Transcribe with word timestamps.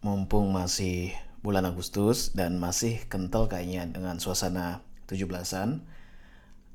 mumpung 0.00 0.54
masih 0.54 1.14
bulan 1.42 1.66
Agustus 1.66 2.34
dan 2.34 2.58
masih 2.58 3.02
kental 3.06 3.46
kayaknya 3.46 3.86
dengan 3.88 4.18
suasana 4.18 4.82
17-an, 5.10 5.82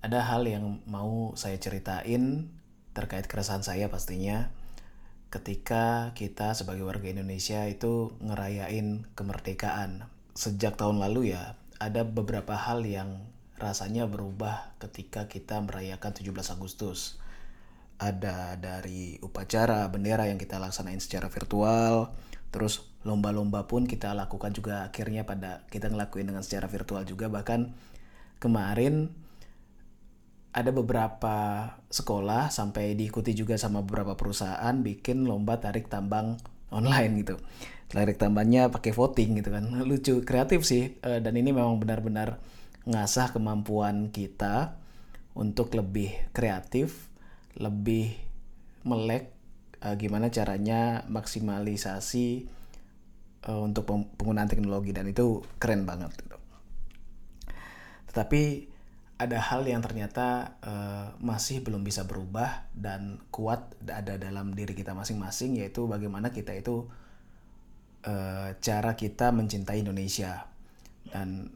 ada 0.03 0.19
hal 0.19 0.43
yang 0.43 0.83
mau 0.83 1.31
saya 1.39 1.55
ceritain 1.59 2.51
terkait 2.91 3.25
keresahan 3.25 3.63
saya 3.65 3.87
pastinya 3.87 4.51
ketika 5.33 6.13
kita 6.13 6.53
sebagai 6.53 6.85
warga 6.85 7.09
Indonesia 7.09 7.65
itu 7.65 8.13
ngerayain 8.21 9.09
kemerdekaan. 9.17 10.05
Sejak 10.37 10.77
tahun 10.77 11.01
lalu 11.01 11.33
ya, 11.33 11.57
ada 11.81 12.05
beberapa 12.05 12.53
hal 12.53 12.85
yang 12.85 13.25
rasanya 13.57 14.05
berubah 14.05 14.77
ketika 14.77 15.25
kita 15.25 15.57
merayakan 15.63 16.13
17 16.13 16.53
Agustus. 16.53 17.17
Ada 17.97 18.61
dari 18.61 19.17
upacara 19.25 19.89
bendera 19.89 20.29
yang 20.29 20.37
kita 20.37 20.61
laksanain 20.61 21.01
secara 21.01 21.33
virtual, 21.33 22.13
terus 22.53 22.85
lomba-lomba 23.01 23.65
pun 23.65 23.89
kita 23.89 24.13
lakukan 24.13 24.53
juga 24.53 24.85
akhirnya 24.85 25.25
pada 25.25 25.65
kita 25.73 25.89
ngelakuin 25.89 26.29
dengan 26.29 26.45
secara 26.45 26.69
virtual 26.69 27.01
juga. 27.03 27.27
Bahkan 27.27 27.73
kemarin 28.37 29.09
ada 30.53 30.69
beberapa 30.69 31.65
sekolah 31.89 32.53
sampai 32.53 32.93
diikuti 32.93 33.33
juga 33.33 33.57
sama 33.57 33.81
beberapa 33.81 34.13
perusahaan 34.13 34.77
bikin 34.85 35.25
lomba 35.25 35.57
tarik 35.57 35.89
tambang 35.89 36.37
online 36.69 37.25
gitu. 37.25 37.41
Tarik 37.89 38.21
tambangnya 38.21 38.69
pakai 38.69 38.93
voting 38.93 39.41
gitu 39.41 39.49
kan. 39.49 39.65
Lucu 39.89 40.21
kreatif 40.21 40.61
sih. 40.61 40.93
Eh, 41.01 41.19
dan 41.25 41.33
ini 41.33 41.49
memang 41.49 41.81
benar-benar 41.81 42.37
ngasah 42.85 43.33
kemampuan 43.33 44.13
kita 44.13 44.77
untuk 45.33 45.73
lebih 45.73 46.13
kreatif 46.29 47.09
lebih 47.57 48.17
melek 48.85 49.32
uh, 49.83 49.95
gimana 49.99 50.31
caranya 50.31 51.03
maksimalisasi 51.11 52.47
uh, 53.51 53.61
untuk 53.61 53.83
penggunaan 54.17 54.47
teknologi 54.47 54.95
dan 54.95 55.11
itu 55.11 55.43
keren 55.59 55.83
banget 55.83 56.15
gitu. 56.15 56.37
Tetapi 58.09 58.73
ada 59.19 59.39
hal 59.39 59.63
yang 59.63 59.79
ternyata 59.79 60.57
uh, 60.63 61.07
masih 61.21 61.61
belum 61.61 61.85
bisa 61.85 62.03
berubah 62.03 62.67
dan 62.73 63.21
kuat 63.29 63.77
ada 63.85 64.17
dalam 64.17 64.51
diri 64.51 64.73
kita 64.73 64.91
masing-masing 64.91 65.61
yaitu 65.61 65.85
bagaimana 65.85 66.33
kita 66.33 66.51
itu 66.57 66.89
uh, 68.03 68.49
cara 68.59 68.91
kita 68.97 69.31
mencintai 69.31 69.85
Indonesia 69.85 70.49
dan 71.13 71.53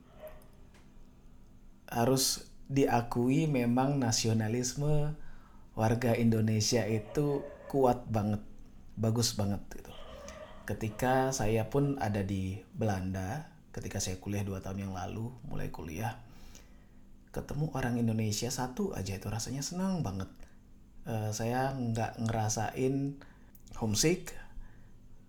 harus 1.88 2.47
diakui 2.67 3.47
memang 3.47 3.95
nasionalisme 4.00 5.16
warga 5.73 6.14
Indonesia 6.19 6.84
itu 6.84 7.41
kuat 7.68 8.08
banget, 8.08 8.40
bagus 8.96 9.36
banget 9.36 9.60
gitu. 9.76 9.92
Ketika 10.68 11.32
saya 11.32 11.68
pun 11.72 11.96
ada 12.00 12.24
di 12.24 12.59
Belanda, 12.76 13.48
ketika 13.72 14.04
saya 14.04 14.20
kuliah 14.20 14.44
dua 14.44 14.59
tahun 14.59 14.90
yang 14.90 14.94
lalu, 14.96 15.32
mulai 15.48 15.72
kuliah, 15.72 16.20
ketemu 17.32 17.72
orang 17.72 17.96
Indonesia 18.02 18.52
satu 18.52 18.92
aja 18.92 19.16
itu 19.16 19.28
rasanya 19.30 19.64
senang 19.64 20.04
banget. 20.04 20.28
Uh, 21.08 21.32
saya 21.32 21.72
nggak 21.72 22.20
ngerasain 22.20 23.16
homesick, 23.80 24.36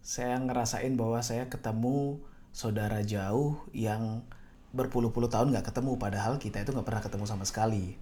saya 0.02 0.41
ngerasain 0.42 0.98
bahwa 0.98 1.23
saya 1.23 1.47
ketemu 1.47 2.19
saudara 2.50 3.05
jauh 3.06 3.62
yang 3.70 4.27
berpuluh-puluh 4.75 5.30
tahun 5.30 5.55
nggak 5.55 5.70
ketemu, 5.70 6.02
padahal 6.02 6.42
kita 6.42 6.67
itu 6.67 6.75
nggak 6.75 6.86
pernah 6.89 7.05
ketemu 7.05 7.25
sama 7.30 7.47
sekali. 7.47 7.95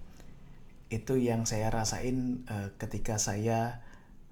Itu 0.89 1.21
yang 1.21 1.45
saya 1.45 1.69
rasain 1.69 2.47
uh, 2.49 2.73
ketika 2.81 3.21
saya 3.21 3.85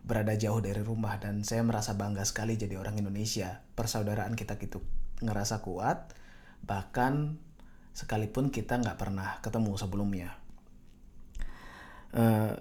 berada 0.05 0.37
jauh 0.37 0.61
dari 0.61 0.85
rumah 0.85 1.17
dan 1.17 1.41
saya 1.41 1.65
merasa 1.65 1.97
bangga 1.97 2.21
sekali 2.21 2.53
jadi 2.55 2.77
orang 2.77 3.01
Indonesia. 3.01 3.65
Persaudaraan 3.73 4.37
kita 4.37 4.61
gitu 4.61 4.85
ngerasa 5.25 5.65
kuat, 5.65 6.13
bahkan 6.61 7.41
sekalipun 7.97 8.53
kita 8.53 8.77
nggak 8.77 9.01
pernah 9.01 9.41
ketemu 9.41 9.73
sebelumnya. 9.75 10.29
Uh, 12.13 12.53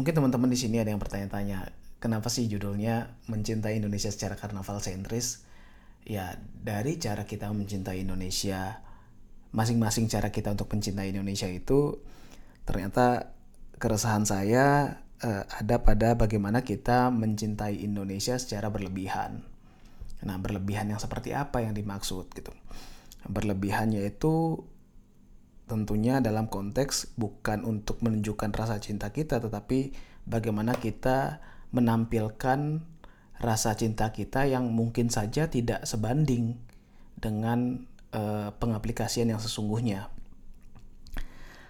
mungkin 0.00 0.16
teman-teman 0.16 0.48
di 0.48 0.58
sini 0.58 0.80
ada 0.80 0.88
yang 0.88 0.98
bertanya-tanya, 0.98 1.70
kenapa 2.00 2.32
sih 2.32 2.48
judulnya 2.48 3.12
mencintai 3.28 3.76
Indonesia 3.76 4.08
secara 4.08 4.40
karnaval 4.40 4.80
sentris? 4.80 5.44
Ya 6.08 6.40
dari 6.40 6.96
cara 6.96 7.28
kita 7.28 7.52
mencintai 7.52 8.00
Indonesia, 8.00 8.80
masing-masing 9.52 10.08
cara 10.08 10.32
kita 10.32 10.56
untuk 10.56 10.72
mencintai 10.72 11.12
Indonesia 11.12 11.52
itu 11.52 12.00
ternyata 12.64 13.36
keresahan 13.76 14.24
saya 14.24 14.98
uh, 15.22 15.44
ada 15.46 15.82
pada 15.82 16.14
bagaimana 16.14 16.62
kita 16.62 17.10
mencintai 17.10 17.82
Indonesia 17.82 18.38
secara 18.38 18.70
berlebihan. 18.70 19.42
Nah, 20.26 20.36
berlebihan 20.38 20.90
yang 20.90 20.98
seperti 20.98 21.34
apa 21.34 21.62
yang 21.62 21.74
dimaksud 21.74 22.30
gitu. 22.34 22.50
Berlebihan 23.26 23.94
yaitu 23.94 24.62
tentunya 25.68 26.18
dalam 26.24 26.48
konteks 26.48 27.14
bukan 27.20 27.62
untuk 27.62 28.00
menunjukkan 28.00 28.56
rasa 28.56 28.80
cinta 28.80 29.12
kita 29.12 29.36
tetapi 29.36 29.92
bagaimana 30.24 30.72
kita 30.72 31.44
menampilkan 31.76 32.80
rasa 33.38 33.76
cinta 33.76 34.10
kita 34.10 34.48
yang 34.48 34.72
mungkin 34.72 35.12
saja 35.12 35.46
tidak 35.46 35.84
sebanding 35.84 36.58
dengan 37.20 37.86
uh, 38.16 38.50
pengaplikasian 38.56 39.30
yang 39.30 39.38
sesungguhnya. 39.38 40.10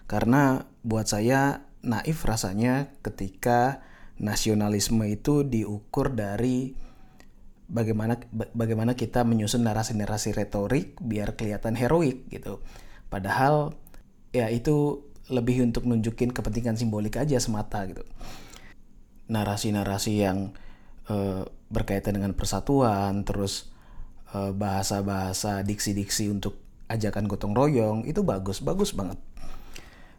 Karena 0.09 0.65
buat 0.81 1.05
saya 1.05 1.68
naif 1.85 2.27
rasanya 2.27 2.91
ketika 3.05 3.83
nasionalisme 4.19 5.07
itu 5.07 5.47
diukur 5.47 6.11
dari 6.11 6.75
bagaimana 7.71 8.19
bagaimana 8.51 8.97
kita 8.97 9.23
menyusun 9.23 9.63
narasi-narasi 9.63 10.35
retorik 10.35 10.99
biar 10.99 11.39
kelihatan 11.39 11.79
heroik 11.79 12.27
gitu. 12.27 12.59
Padahal 13.07 13.77
ya 14.35 14.51
itu 14.51 15.07
lebih 15.29 15.61
untuk 15.69 15.85
nunjukin 15.85 16.33
kepentingan 16.33 16.75
simbolik 16.75 17.15
aja 17.15 17.37
semata 17.37 17.85
gitu. 17.85 18.03
Narasi-narasi 19.29 20.13
yang 20.19 20.57
uh, 21.07 21.45
berkaitan 21.69 22.17
dengan 22.17 22.33
persatuan, 22.33 23.23
terus 23.23 23.69
bahasa 24.29 25.01
bahasa-bahasa 25.01 25.65
diksi-diksi 25.65 26.29
untuk 26.29 26.61
ajakan 26.85 27.25
gotong 27.25 27.57
royong 27.57 28.05
itu 28.05 28.21
bagus, 28.21 28.61
bagus 28.61 28.93
banget. 28.93 29.17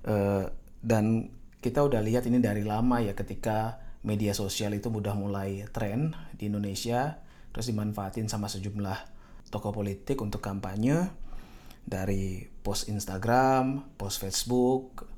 Uh, 0.02 0.50
dan 0.82 1.30
kita 1.60 1.84
udah 1.84 2.00
lihat 2.00 2.24
ini 2.28 2.40
dari 2.40 2.64
lama 2.64 3.04
ya 3.04 3.12
ketika 3.12 3.80
media 4.00 4.32
sosial 4.32 4.72
itu 4.72 4.88
udah 4.88 5.12
mulai 5.12 5.68
tren 5.72 6.16
di 6.32 6.48
Indonesia 6.48 7.20
terus 7.52 7.68
dimanfaatin 7.68 8.32
sama 8.32 8.48
sejumlah 8.48 8.96
tokoh 9.52 9.74
politik 9.74 10.16
untuk 10.24 10.40
kampanye 10.40 11.10
dari 11.84 12.46
post 12.62 12.86
Instagram, 12.86 13.96
post 13.98 14.22
Facebook. 14.22 15.10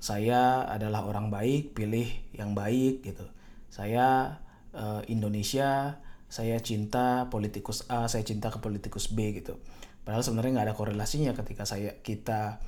Saya 0.00 0.64
adalah 0.68 1.04
orang 1.04 1.28
baik, 1.28 1.76
pilih 1.76 2.08
yang 2.32 2.56
baik 2.56 3.04
gitu. 3.04 3.26
Saya 3.68 4.38
uh, 4.72 5.02
Indonesia, 5.12 6.00
saya 6.26 6.56
cinta 6.64 7.28
politikus 7.28 7.84
A, 7.92 8.08
saya 8.08 8.24
cinta 8.24 8.48
ke 8.48 8.58
politikus 8.64 9.12
B 9.12 9.36
gitu. 9.36 9.60
Padahal 10.06 10.24
sebenarnya 10.24 10.52
nggak 10.60 10.66
ada 10.72 10.78
korelasinya 10.78 11.32
ketika 11.36 11.68
saya 11.68 11.98
kita 12.00 12.62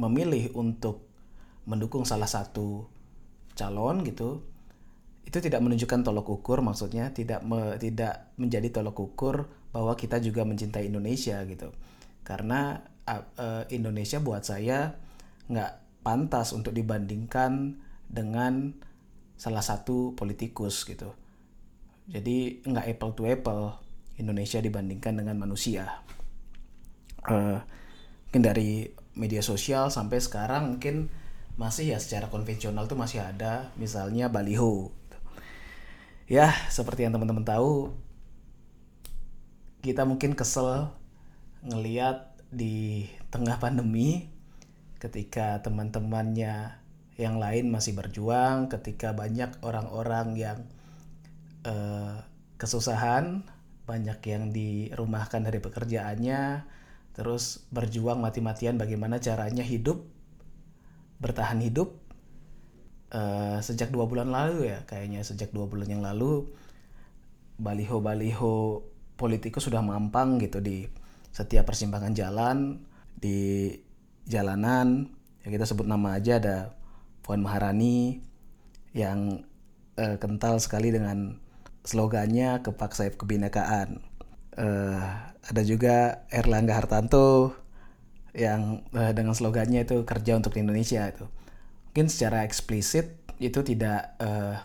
memilih 0.00 0.50
untuk 0.56 1.09
mendukung 1.70 2.02
salah 2.02 2.26
satu 2.26 2.90
calon 3.54 4.02
gitu 4.02 4.42
itu 5.30 5.38
tidak 5.38 5.62
menunjukkan 5.62 6.02
tolok 6.02 6.42
ukur 6.42 6.58
maksudnya 6.58 7.14
tidak 7.14 7.46
me, 7.46 7.78
tidak 7.78 8.34
menjadi 8.34 8.82
tolok 8.82 8.98
ukur 8.98 9.46
bahwa 9.70 9.94
kita 9.94 10.18
juga 10.18 10.42
mencintai 10.42 10.90
Indonesia 10.90 11.38
gitu. 11.46 11.70
Karena 12.26 12.82
uh, 13.06 13.62
Indonesia 13.70 14.18
buat 14.18 14.42
saya 14.42 14.98
nggak 15.46 16.02
pantas 16.02 16.50
untuk 16.50 16.74
dibandingkan 16.74 17.78
dengan 18.10 18.74
salah 19.38 19.62
satu 19.62 20.18
politikus 20.18 20.82
gitu. 20.82 21.14
Jadi 22.10 22.66
nggak 22.66 22.90
apple 22.90 23.12
to 23.14 23.22
apple 23.30 23.78
Indonesia 24.18 24.58
dibandingkan 24.58 25.14
dengan 25.14 25.38
manusia. 25.38 26.02
Uh, 27.22 27.62
mungkin 28.26 28.42
dari 28.42 28.70
media 29.14 29.46
sosial 29.46 29.94
sampai 29.94 30.18
sekarang 30.18 30.74
mungkin 30.74 31.06
masih 31.60 31.92
ya 31.92 31.98
secara 32.00 32.32
konvensional 32.32 32.88
tuh 32.88 32.96
masih 32.96 33.20
ada 33.20 33.68
misalnya 33.76 34.32
baliho. 34.32 34.96
Ya 36.24 36.56
seperti 36.72 37.04
yang 37.04 37.12
teman-teman 37.12 37.44
tahu 37.44 37.92
kita 39.84 40.08
mungkin 40.08 40.32
kesel 40.32 40.88
ngeliat 41.60 42.32
di 42.48 43.04
tengah 43.28 43.60
pandemi 43.60 44.32
ketika 44.96 45.60
teman-temannya 45.60 46.80
yang 47.20 47.36
lain 47.36 47.68
masih 47.68 47.92
berjuang 47.92 48.72
ketika 48.72 49.12
banyak 49.12 49.52
orang-orang 49.60 50.40
yang 50.40 50.58
uh, 51.68 52.24
kesusahan 52.56 53.44
banyak 53.84 54.16
yang 54.24 54.48
dirumahkan 54.48 55.44
dari 55.44 55.60
pekerjaannya 55.60 56.64
terus 57.12 57.68
berjuang 57.68 58.16
mati-matian 58.16 58.80
bagaimana 58.80 59.20
caranya 59.20 59.60
hidup 59.60 60.19
bertahan 61.20 61.60
hidup 61.60 62.00
uh, 63.12 63.60
sejak 63.60 63.92
dua 63.92 64.08
bulan 64.08 64.32
lalu 64.32 64.72
ya 64.72 64.82
kayaknya 64.88 65.20
sejak 65.20 65.52
dua 65.52 65.68
bulan 65.68 65.86
yang 65.86 66.02
lalu 66.02 66.48
baliho-baliho 67.60 68.82
politikus 69.20 69.68
sudah 69.68 69.84
mampang 69.84 70.40
gitu 70.40 70.64
di 70.64 70.88
setiap 71.30 71.68
persimpangan 71.68 72.16
jalan 72.16 72.80
di 73.20 73.68
jalanan. 74.24 75.12
Ya 75.44 75.52
kita 75.52 75.68
sebut 75.68 75.84
nama 75.84 76.16
aja 76.16 76.40
ada 76.40 76.72
Puan 77.20 77.44
Maharani 77.44 78.24
yang 78.96 79.44
uh, 80.00 80.16
kental 80.16 80.56
sekali 80.56 80.88
dengan 80.88 81.36
slogannya 81.84 82.64
kepak 82.64 82.92
sayap 82.92 83.16
kebinekaan 83.20 84.04
uh, 84.56 85.00
ada 85.40 85.62
juga 85.64 86.28
Erlangga 86.28 86.76
Hartanto 86.76 87.56
yang 88.34 88.86
uh, 88.94 89.10
dengan 89.10 89.34
slogannya 89.34 89.82
itu 89.82 90.06
kerja 90.06 90.38
untuk 90.38 90.54
Indonesia 90.58 91.06
itu. 91.06 91.26
Mungkin 91.90 92.06
secara 92.06 92.46
eksplisit 92.46 93.18
itu 93.42 93.64
tidak 93.66 94.14
uh, 94.22 94.62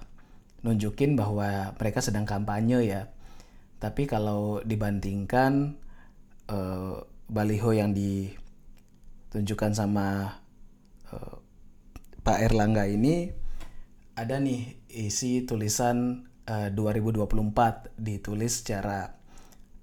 nunjukin 0.62 1.18
bahwa 1.18 1.74
mereka 1.78 2.02
sedang 2.02 2.26
kampanye 2.26 2.86
ya. 2.86 3.02
Tapi 3.82 4.06
kalau 4.10 4.62
dibandingkan 4.62 5.78
uh, 6.50 7.02
baliho 7.30 7.72
yang 7.74 7.94
ditunjukkan 7.94 9.72
sama 9.74 10.38
uh, 11.14 11.36
Pak 12.26 12.42
Erlangga 12.42 12.90
ini 12.90 13.30
ada 14.18 14.42
nih 14.42 14.78
isi 14.90 15.46
tulisan 15.46 16.26
uh, 16.50 16.70
2024 16.74 17.98
ditulis 18.00 18.64
secara 18.64 19.14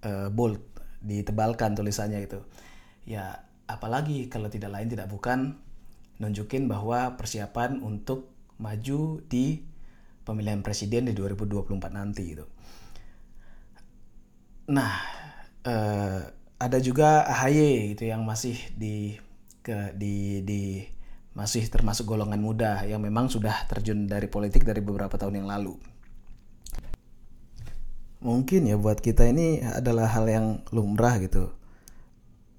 uh, 0.03 0.29
bold 0.31 0.59
ditebalkan 1.03 1.75
tulisannya 1.75 2.27
itu. 2.27 2.41
Ya 3.07 3.47
apalagi 3.67 4.27
kalau 4.29 4.51
tidak 4.51 4.75
lain 4.75 4.89
tidak 4.91 5.09
bukan 5.09 5.59
nunjukin 6.23 6.71
bahwa 6.71 7.19
persiapan 7.19 7.83
untuk 7.83 8.31
maju 8.63 9.19
di 9.27 9.63
pemilihan 10.23 10.63
presiden 10.63 11.11
di 11.11 11.15
2024 11.19 11.91
nanti 11.91 12.25
itu. 12.39 12.47
Nah, 14.71 14.95
eh, 15.67 16.21
ada 16.63 16.79
juga 16.79 17.27
AHY 17.27 17.99
gitu 17.99 18.07
yang 18.07 18.23
masih 18.23 18.55
di 18.79 19.19
ke 19.63 19.95
di 19.99 20.47
di 20.47 20.87
masih 21.35 21.67
termasuk 21.67 22.07
golongan 22.07 22.39
muda 22.39 22.87
yang 22.87 23.03
memang 23.03 23.27
sudah 23.27 23.67
terjun 23.67 24.07
dari 24.07 24.31
politik 24.31 24.63
dari 24.63 24.79
beberapa 24.79 25.19
tahun 25.19 25.43
yang 25.43 25.49
lalu. 25.51 25.75
Mungkin 28.23 28.71
ya 28.71 28.79
buat 28.79 29.03
kita 29.03 29.27
ini 29.27 29.59
adalah 29.67 30.07
hal 30.07 30.31
yang 30.31 30.47
lumrah 30.71 31.19
gitu. 31.19 31.51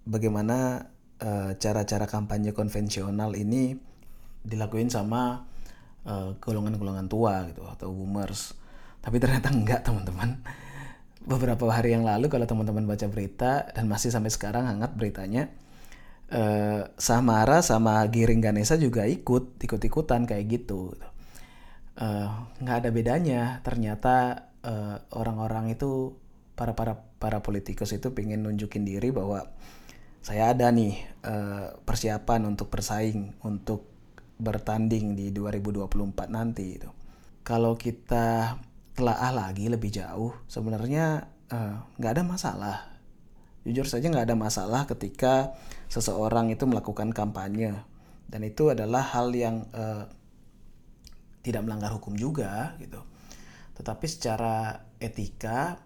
Bagaimana 0.04 0.92
cara-cara 1.56 2.04
kampanye 2.04 2.52
konvensional 2.52 3.32
ini 3.40 3.80
dilakuin 4.44 4.92
sama 4.92 5.48
uh, 6.04 6.36
golongan-golongan 6.38 7.08
tua 7.08 7.48
gitu 7.50 7.64
atau 7.64 7.90
boomers. 7.92 8.56
Tapi 9.04 9.20
ternyata 9.20 9.52
enggak 9.52 9.84
teman-teman. 9.88 10.40
Beberapa 11.24 11.64
hari 11.72 11.96
yang 11.96 12.04
lalu 12.04 12.28
kalau 12.28 12.44
teman-teman 12.44 12.84
baca 12.84 13.08
berita 13.08 13.72
dan 13.72 13.88
masih 13.88 14.12
sampai 14.12 14.28
sekarang 14.28 14.68
hangat 14.68 14.92
beritanya, 14.96 15.48
uh, 16.36 16.92
Samara 17.00 17.64
sama 17.64 18.04
Giring 18.12 18.44
Ganesa 18.44 18.76
juga 18.76 19.08
ikut 19.08 19.60
ikut-ikutan 19.64 20.28
kayak 20.28 20.46
gitu. 20.52 20.92
Uh, 21.96 22.28
nggak 22.60 22.78
ada 22.84 22.90
bedanya. 22.92 23.42
Ternyata 23.64 24.48
orang-orang 25.12 25.72
uh, 25.72 25.76
itu 25.76 25.92
para 26.56 26.72
para 26.72 26.96
para 27.20 27.44
politikus 27.44 27.92
itu 27.92 28.16
pengen 28.16 28.48
nunjukin 28.48 28.88
diri 28.88 29.12
bahwa 29.12 29.44
saya 30.24 30.56
ada 30.56 30.72
nih 30.72 30.96
uh, 31.28 31.76
persiapan 31.84 32.48
untuk 32.48 32.72
bersaing 32.72 33.44
untuk 33.44 33.92
bertanding 34.40 35.20
di 35.20 35.36
2024 35.36 36.32
nanti 36.32 36.80
itu. 36.80 36.90
Kalau 37.44 37.76
kita 37.76 38.56
telaah 38.96 39.32
lagi 39.36 39.68
lebih 39.68 39.92
jauh, 39.92 40.32
sebenarnya 40.48 41.28
eh, 41.52 41.76
nggak 42.00 42.12
uh, 42.12 42.16
ada 42.16 42.24
masalah. 42.24 42.78
Jujur 43.68 43.84
saja 43.84 44.08
nggak 44.08 44.32
ada 44.32 44.38
masalah 44.40 44.88
ketika 44.88 45.60
seseorang 45.92 46.56
itu 46.56 46.64
melakukan 46.64 47.12
kampanye 47.12 47.84
dan 48.32 48.48
itu 48.48 48.72
adalah 48.72 49.04
hal 49.12 49.36
yang 49.36 49.68
uh, 49.76 50.08
tidak 51.44 51.68
melanggar 51.68 51.92
hukum 51.92 52.16
juga 52.16 52.80
gitu. 52.80 53.04
Tetapi 53.76 54.06
secara 54.08 54.88
etika 55.04 55.84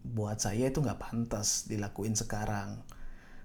buat 0.00 0.40
saya 0.40 0.72
itu 0.72 0.80
nggak 0.80 1.00
pantas 1.00 1.68
dilakuin 1.68 2.16
sekarang 2.16 2.80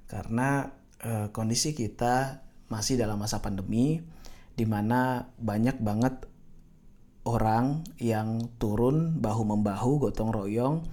karena 0.05 0.73
e, 1.01 1.29
kondisi 1.33 1.73
kita 1.73 2.45
masih 2.69 2.97
dalam 2.97 3.21
masa 3.21 3.41
pandemi 3.41 4.01
di 4.55 4.65
mana 4.65 5.29
banyak 5.37 5.77
banget 5.81 6.25
orang 7.25 7.83
yang 7.97 8.53
turun 8.61 9.17
bahu 9.17 9.43
membahu 9.43 10.09
gotong 10.09 10.31
royong 10.31 10.85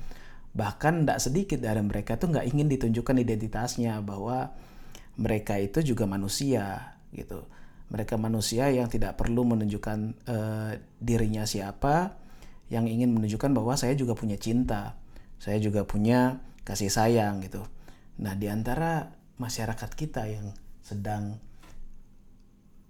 bahkan 0.52 1.04
tidak 1.04 1.20
sedikit 1.20 1.58
dari 1.60 1.80
mereka 1.80 2.20
tuh 2.20 2.32
nggak 2.32 2.48
ingin 2.48 2.68
ditunjukkan 2.68 3.16
identitasnya 3.24 4.04
bahwa 4.04 4.52
mereka 5.16 5.56
itu 5.60 5.80
juga 5.92 6.04
manusia 6.04 6.96
gitu. 7.12 7.44
Mereka 7.92 8.16
manusia 8.16 8.72
yang 8.72 8.88
tidak 8.88 9.20
perlu 9.20 9.44
menunjukkan 9.44 9.98
e, 10.24 10.36
dirinya 10.96 11.44
siapa 11.44 12.16
yang 12.72 12.88
ingin 12.88 13.12
menunjukkan 13.12 13.52
bahwa 13.52 13.76
saya 13.76 13.92
juga 13.92 14.16
punya 14.16 14.40
cinta 14.40 14.96
saya 15.36 15.60
juga 15.60 15.84
punya 15.84 16.40
kasih 16.64 16.88
sayang 16.88 17.44
gitu 17.44 17.60
Nah, 18.22 18.38
di 18.38 18.46
antara 18.46 19.10
masyarakat 19.42 19.90
kita 19.98 20.30
yang 20.30 20.54
sedang 20.78 21.42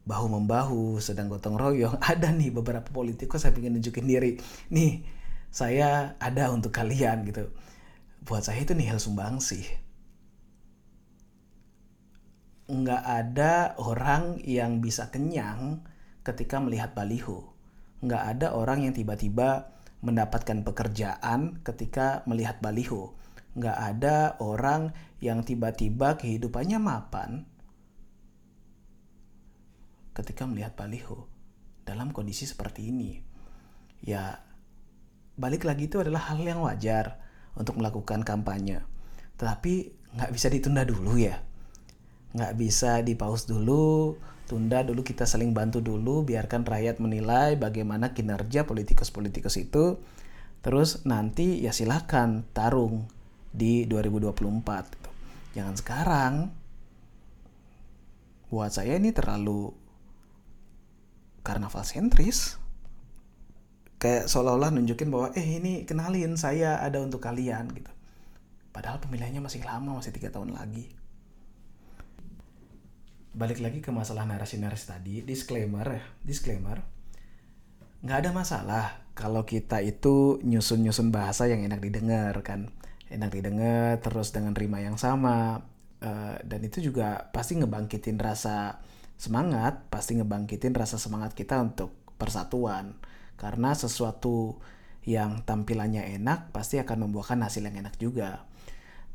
bahu 0.05 0.26
membahu, 0.29 1.00
sedang 1.00 1.32
gotong 1.32 1.56
royong, 1.56 1.96
ada 2.12 2.29
nih 2.29 2.52
beberapa 2.52 2.93
politikus 2.93 3.49
saya 3.49 3.56
ingin 3.56 3.81
nunjukin 3.81 4.05
diri. 4.05 4.37
Nih, 4.69 5.00
saya 5.49 6.20
ada 6.20 6.52
untuk 6.52 6.76
kalian 6.76 7.25
gitu. 7.25 7.49
Buat 8.29 8.44
saya 8.44 8.61
itu 8.61 8.76
nihil 8.76 9.00
sih. 9.40 9.64
Nggak 12.69 13.02
ada 13.05 13.75
orang 13.81 14.40
yang 14.44 14.84
bisa 14.84 15.08
kenyang 15.08 15.81
ketika 16.23 16.61
melihat 16.61 16.93
baliho. 16.93 17.56
Nggak 18.05 18.23
ada 18.37 18.46
orang 18.52 18.84
yang 18.84 18.94
tiba-tiba 18.94 19.73
mendapatkan 20.05 20.61
pekerjaan 20.61 21.62
ketika 21.64 22.20
melihat 22.29 22.58
baliho 22.61 23.21
nggak 23.52 23.78
ada 23.78 24.40
orang 24.40 24.96
yang 25.20 25.44
tiba-tiba 25.44 26.16
kehidupannya 26.16 26.78
mapan 26.81 27.44
ketika 30.12 30.44
melihat 30.49 30.76
baliho 30.76 31.28
dalam 31.84 32.12
kondisi 32.12 32.49
seperti 32.49 32.88
ini. 32.93 33.20
Ya, 34.02 34.40
balik 35.37 35.64
lagi 35.64 35.88
itu 35.88 36.00
adalah 36.00 36.32
hal 36.32 36.40
yang 36.43 36.60
wajar 36.64 37.20
untuk 37.56 37.81
melakukan 37.81 38.25
kampanye. 38.25 38.84
Tetapi 39.37 39.72
nggak 40.17 40.32
bisa 40.32 40.48
ditunda 40.53 40.84
dulu 40.84 41.17
ya. 41.17 41.41
Nggak 42.32 42.53
bisa 42.56 43.00
dipaus 43.05 43.44
dulu, 43.44 44.17
tunda 44.48 44.81
dulu 44.84 45.05
kita 45.05 45.29
saling 45.29 45.53
bantu 45.53 45.84
dulu, 45.84 46.24
biarkan 46.24 46.65
rakyat 46.65 47.00
menilai 47.00 47.56
bagaimana 47.60 48.17
kinerja 48.17 48.65
politikus-politikus 48.65 49.60
itu. 49.60 50.00
Terus 50.62 51.05
nanti 51.05 51.60
ya 51.60 51.74
silahkan 51.74 52.46
tarung 52.55 53.10
di 53.53 53.85
2024 53.85 54.97
gitu. 54.97 55.11
Jangan 55.53 55.75
sekarang. 55.77 56.35
Buat 58.49 58.73
saya 58.73 58.97
ini 58.97 59.13
terlalu 59.13 59.73
karnaval 61.44 61.85
sentris. 61.85 62.56
Kayak 64.01 64.27
seolah-olah 64.27 64.75
nunjukin 64.75 65.15
bahwa 65.15 65.31
eh 65.37 65.63
ini 65.63 65.87
kenalin 65.87 66.35
saya 66.35 66.82
ada 66.82 66.99
untuk 66.99 67.23
kalian 67.23 67.71
gitu. 67.71 67.93
Padahal 68.73 68.99
pemilihannya 68.99 69.44
masih 69.44 69.63
lama, 69.63 70.01
masih 70.01 70.17
tiga 70.17 70.32
tahun 70.32 70.56
lagi. 70.56 70.91
Balik 73.32 73.65
lagi 73.65 73.81
ke 73.81 73.89
masalah 73.94 74.29
narasi-narasi 74.29 74.85
tadi, 74.89 75.15
disclaimer 75.25 75.87
ya, 75.87 76.05
disclaimer. 76.25 76.85
Nggak 78.03 78.19
ada 78.27 78.31
masalah 78.35 78.85
kalau 79.13 79.44
kita 79.44 79.81
itu 79.85 80.41
nyusun-nyusun 80.43 81.13
bahasa 81.13 81.47
yang 81.47 81.63
enak 81.65 81.81
didengar 81.85 82.35
kan 82.41 82.73
enak 83.12 83.31
didengar 83.31 84.00
terus 84.00 84.32
dengan 84.32 84.56
rima 84.56 84.81
yang 84.81 84.96
sama 84.96 85.60
uh, 86.02 86.34
dan 86.42 86.60
itu 86.64 86.81
juga 86.81 87.28
pasti 87.31 87.60
ngebangkitin 87.60 88.16
rasa 88.19 88.81
semangat 89.22 89.86
pasti 89.86 90.19
ngebangkitin 90.19 90.74
rasa 90.74 90.98
semangat 90.98 91.36
kita 91.38 91.62
untuk 91.62 92.02
persatuan. 92.19 92.98
Karena 93.38 93.74
sesuatu 93.74 94.58
yang 95.02 95.42
tampilannya 95.42 96.14
enak 96.19 96.54
pasti 96.54 96.78
akan 96.78 97.10
membuahkan 97.10 97.42
hasil 97.42 97.66
yang 97.66 97.82
enak 97.82 97.98
juga. 97.98 98.46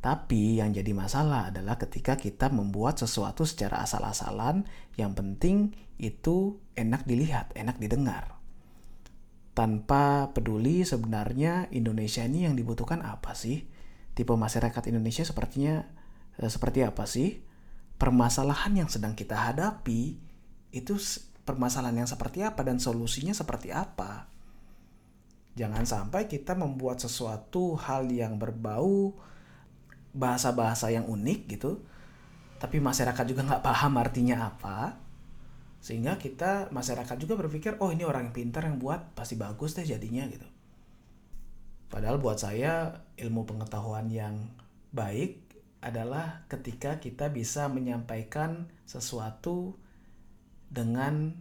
Tapi 0.03 0.59
yang 0.59 0.75
jadi 0.75 0.91
masalah 0.91 1.49
adalah 1.49 1.79
ketika 1.79 2.19
kita 2.19 2.51
membuat 2.51 2.99
sesuatu 2.99 3.47
secara 3.47 3.81
asal-asalan 3.83 4.67
yang 4.99 5.15
penting 5.15 5.73
itu 5.99 6.59
enak 6.75 7.07
dilihat 7.07 7.55
enak 7.55 7.79
didengar. 7.79 8.35
Tanpa 9.57 10.29
peduli 10.37 10.85
sebenarnya 10.85 11.65
Indonesia 11.73 12.21
ini 12.21 12.45
yang 12.45 12.53
dibutuhkan 12.53 13.01
apa 13.01 13.33
sih 13.33 13.65
tipe 14.17 14.33
masyarakat 14.33 14.89
Indonesia 14.89 15.21
sepertinya 15.21 15.86
eh, 16.41 16.50
seperti 16.50 16.81
apa 16.81 17.05
sih? 17.05 17.45
Permasalahan 18.01 18.74
yang 18.74 18.89
sedang 18.89 19.13
kita 19.13 19.38
hadapi 19.38 20.17
itu 20.74 20.93
permasalahan 21.45 22.03
yang 22.03 22.09
seperti 22.09 22.41
apa 22.41 22.65
dan 22.65 22.81
solusinya 22.81 23.38
seperti 23.38 23.69
apa? 23.69 24.25
Jangan 25.57 25.86
sampai 25.86 26.29
kita 26.29 26.53
membuat 26.53 27.01
sesuatu 27.01 27.77
hal 27.77 28.09
yang 28.13 28.38
berbau 28.38 29.17
bahasa-bahasa 30.13 30.93
yang 30.93 31.05
unik 31.09 31.39
gitu, 31.57 31.81
tapi 32.62 32.77
masyarakat 32.77 33.25
juga 33.25 33.41
nggak 33.45 33.65
paham 33.65 33.97
artinya 33.97 34.50
apa, 34.50 34.97
sehingga 35.81 36.17
kita 36.21 36.69
masyarakat 36.69 37.17
juga 37.17 37.38
berpikir 37.38 37.77
oh 37.81 37.89
ini 37.89 38.05
orang 38.05 38.29
yang 38.29 38.36
pintar 38.38 38.65
yang 38.69 38.77
buat 38.77 39.13
pasti 39.17 39.33
bagus 39.38 39.74
deh 39.74 39.86
jadinya 39.86 40.25
gitu. 40.29 40.45
Padahal 41.88 42.20
buat 42.20 42.38
saya 42.38 43.03
ilmu 43.15 43.48
pengetahuan 43.48 44.12
yang 44.12 44.51
baik 44.91 45.44
adalah 45.79 46.44
ketika 46.51 47.00
kita 47.00 47.32
bisa 47.32 47.72
menyampaikan 47.72 48.67
sesuatu 48.84 49.79
dengan 50.67 51.32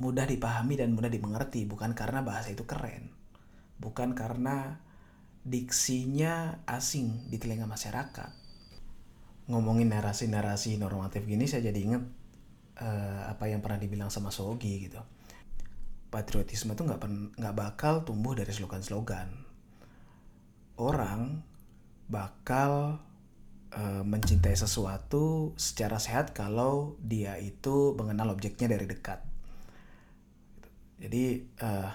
mudah 0.00 0.26
dipahami 0.26 0.80
dan 0.80 0.96
mudah 0.96 1.12
dimengerti, 1.12 1.68
bukan 1.68 1.94
karena 1.94 2.24
bahasa 2.24 2.50
itu 2.50 2.66
keren 2.66 3.20
bukan 3.80 4.12
karena 4.12 4.76
diksinya 5.40 6.60
asing 6.68 7.32
di 7.32 7.40
telinga 7.40 7.64
masyarakat. 7.64 8.30
Ngomongin 9.48 9.90
narasi-narasi 9.90 10.76
normatif 10.76 11.24
gini 11.24 11.48
saya 11.48 11.72
jadi 11.72 11.80
inget 11.80 12.04
uh, 12.78 13.32
apa 13.32 13.48
yang 13.48 13.64
pernah 13.64 13.80
dibilang 13.80 14.12
sama 14.12 14.28
Sogi 14.28 14.86
gitu. 14.86 15.00
Patriotisme 16.12 16.76
itu 16.76 16.84
nggak 16.84 17.00
nggak 17.40 17.56
bakal 17.56 18.04
tumbuh 18.04 18.36
dari 18.36 18.52
slogan-slogan. 18.52 19.49
Orang 20.80 21.44
bakal 22.08 22.96
uh, 23.76 24.02
mencintai 24.02 24.56
sesuatu 24.56 25.52
secara 25.60 26.00
sehat 26.00 26.32
kalau 26.32 26.96
dia 27.04 27.36
itu 27.36 27.92
mengenal 28.00 28.32
objeknya 28.32 28.72
dari 28.72 28.88
dekat. 28.88 29.20
Jadi 31.04 31.44
uh, 31.60 31.92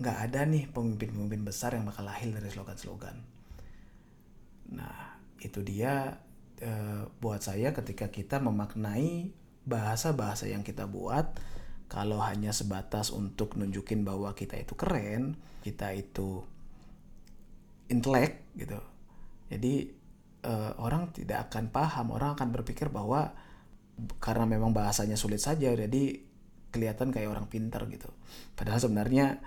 nggak 0.00 0.18
ada 0.32 0.48
nih 0.48 0.64
pemimpin-pemimpin 0.72 1.44
besar 1.44 1.76
yang 1.76 1.84
bakal 1.84 2.08
lahir 2.08 2.32
dari 2.32 2.48
slogan-slogan. 2.48 3.20
Nah, 4.72 5.20
itu 5.44 5.60
dia 5.60 6.16
e, 6.56 6.72
buat 7.20 7.44
saya 7.44 7.76
ketika 7.76 8.08
kita 8.08 8.40
memaknai 8.40 9.28
bahasa-bahasa 9.68 10.48
yang 10.48 10.64
kita 10.64 10.88
buat, 10.88 11.36
kalau 11.92 12.16
hanya 12.24 12.56
sebatas 12.56 13.12
untuk 13.12 13.60
nunjukin 13.60 14.08
bahwa 14.08 14.32
kita 14.32 14.56
itu 14.56 14.72
keren, 14.72 15.36
kita 15.60 15.92
itu 15.92 16.48
intelek 17.90 18.54
gitu. 18.54 18.78
Jadi 19.50 19.90
e, 20.46 20.52
orang 20.78 21.10
tidak 21.10 21.50
akan 21.50 21.74
paham, 21.74 22.14
orang 22.14 22.38
akan 22.38 22.48
berpikir 22.54 22.88
bahwa 22.88 23.34
karena 24.22 24.48
memang 24.48 24.72
bahasanya 24.72 25.18
sulit 25.18 25.42
saja, 25.42 25.74
jadi 25.74 26.02
kelihatan 26.70 27.10
kayak 27.10 27.28
orang 27.28 27.50
pintar 27.50 27.84
gitu. 27.90 28.08
Padahal 28.54 28.78
sebenarnya 28.80 29.42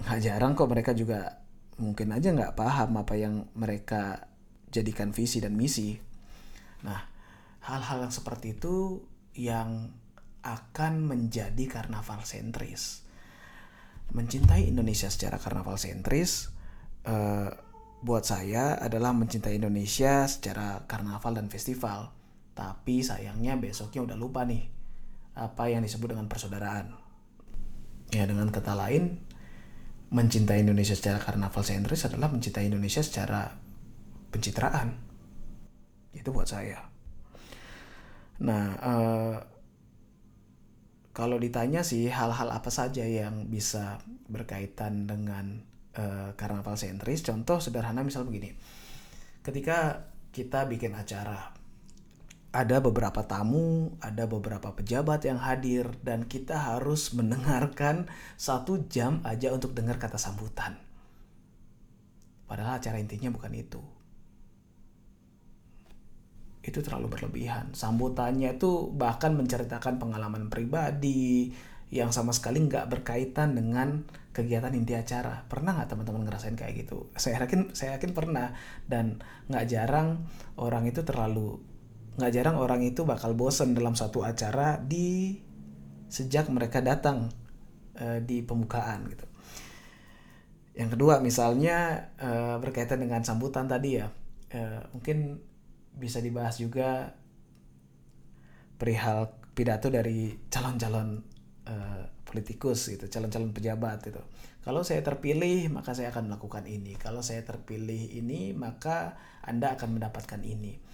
nggak 0.00 0.20
jarang 0.22 0.54
kok 0.54 0.70
mereka 0.70 0.94
juga 0.94 1.44
mungkin 1.78 2.14
aja 2.14 2.30
nggak 2.30 2.54
paham 2.54 3.02
apa 3.02 3.14
yang 3.18 3.50
mereka 3.58 4.30
jadikan 4.70 5.10
visi 5.10 5.42
dan 5.42 5.58
misi. 5.58 5.98
Nah, 6.86 7.02
hal-hal 7.66 8.06
yang 8.06 8.14
seperti 8.14 8.54
itu 8.54 9.02
yang 9.34 9.90
akan 10.44 11.08
menjadi 11.08 11.64
karnaval 11.66 12.22
sentris. 12.22 13.02
Mencintai 14.14 14.68
Indonesia 14.68 15.08
secara 15.08 15.40
karnaval 15.40 15.80
sentris 15.80 16.53
uh, 17.08 17.48
buat 18.04 18.24
saya 18.24 18.76
adalah 18.76 19.16
mencintai 19.16 19.56
Indonesia 19.56 20.28
secara 20.28 20.84
karnaval 20.84 21.40
dan 21.40 21.48
festival. 21.48 22.12
Tapi 22.54 23.00
sayangnya 23.00 23.56
besoknya 23.56 24.04
udah 24.04 24.16
lupa 24.20 24.44
nih 24.44 24.68
apa 25.34 25.72
yang 25.72 25.82
disebut 25.82 26.14
dengan 26.14 26.28
persaudaraan. 26.28 26.94
Ya 28.12 28.28
dengan 28.28 28.52
kata 28.52 28.76
lain, 28.78 29.18
mencintai 30.14 30.62
Indonesia 30.62 30.94
secara 30.94 31.18
karnaval 31.18 31.66
sentris 31.66 32.06
adalah 32.06 32.30
mencintai 32.30 32.70
Indonesia 32.70 33.02
secara 33.02 33.50
pencitraan. 34.30 34.94
Itu 36.14 36.30
buat 36.30 36.46
saya. 36.46 36.78
Nah, 38.44 38.64
uh, 38.78 39.36
kalau 41.14 41.38
ditanya 41.38 41.86
sih 41.86 42.10
hal-hal 42.10 42.50
apa 42.50 42.70
saja 42.70 43.06
yang 43.06 43.46
bisa 43.50 44.02
berkaitan 44.26 45.06
dengan 45.06 45.62
karnaval 46.34 46.74
sentris, 46.74 47.22
contoh 47.22 47.62
sederhana 47.62 48.02
misal 48.02 48.26
begini. 48.26 48.54
Ketika 49.44 50.10
kita 50.34 50.66
bikin 50.66 50.98
acara 50.98 51.54
ada 52.54 52.78
beberapa 52.78 53.26
tamu, 53.26 53.98
ada 53.98 54.30
beberapa 54.30 54.70
pejabat 54.70 55.26
yang 55.26 55.42
hadir, 55.42 55.90
dan 56.06 56.30
kita 56.30 56.54
harus 56.54 57.10
mendengarkan 57.10 58.06
satu 58.38 58.86
jam 58.86 59.18
aja 59.26 59.50
untuk 59.50 59.74
dengar 59.74 59.98
kata 59.98 60.14
sambutan. 60.14 60.78
Padahal 62.46 62.78
acara 62.78 63.02
intinya 63.02 63.34
bukan 63.34 63.50
itu. 63.58 63.82
Itu 66.62 66.78
terlalu 66.78 67.10
berlebihan. 67.10 67.74
Sambutannya 67.74 68.54
itu 68.54 68.86
bahkan 68.94 69.34
menceritakan 69.34 69.98
pengalaman 69.98 70.46
pribadi 70.46 71.50
yang 71.94 72.10
sama 72.10 72.34
sekali 72.34 72.58
nggak 72.66 72.90
berkaitan 72.90 73.54
dengan 73.54 74.02
kegiatan 74.34 74.74
inti 74.74 74.98
acara. 74.98 75.46
Pernah 75.46 75.78
nggak 75.78 75.94
teman-teman 75.94 76.26
ngerasain 76.26 76.58
kayak 76.58 76.74
gitu? 76.82 77.06
Saya 77.14 77.38
yakin, 77.38 77.70
saya 77.70 77.94
yakin 77.94 78.10
pernah. 78.10 78.50
Dan 78.82 79.22
nggak 79.46 79.64
jarang 79.70 80.26
orang 80.58 80.90
itu 80.90 81.06
terlalu 81.06 81.62
nggak 82.14 82.30
jarang 82.34 82.58
orang 82.58 82.82
itu 82.82 83.02
bakal 83.06 83.34
bosen 83.34 83.74
dalam 83.74 83.94
satu 83.98 84.22
acara 84.22 84.78
di 84.78 85.38
sejak 86.10 86.46
mereka 86.50 86.82
datang 86.82 87.30
uh, 87.98 88.18
di 88.18 88.42
pembukaan 88.42 89.06
gitu. 89.10 89.26
Yang 90.74 90.98
kedua 90.98 91.22
misalnya 91.22 92.10
uh, 92.18 92.58
berkaitan 92.58 93.02
dengan 93.02 93.22
sambutan 93.22 93.70
tadi 93.70 94.02
ya, 94.02 94.10
uh, 94.54 94.82
mungkin 94.90 95.38
bisa 95.94 96.18
dibahas 96.18 96.58
juga 96.58 97.14
perihal 98.78 99.30
pidato 99.54 99.86
dari 99.86 100.34
calon-calon 100.50 101.33
uh, 101.68 102.02
politikus 102.24 102.90
gitu, 102.92 103.06
calon-calon 103.10 103.52
pejabat 103.52 104.04
gitu. 104.04 104.20
Kalau 104.64 104.80
saya 104.80 105.04
terpilih 105.04 105.68
maka 105.68 105.92
saya 105.92 106.08
akan 106.08 106.32
melakukan 106.32 106.64
ini. 106.64 106.96
Kalau 106.96 107.20
saya 107.20 107.44
terpilih 107.44 108.16
ini 108.16 108.56
maka 108.56 109.16
Anda 109.44 109.76
akan 109.76 110.00
mendapatkan 110.00 110.40
ini 110.40 110.84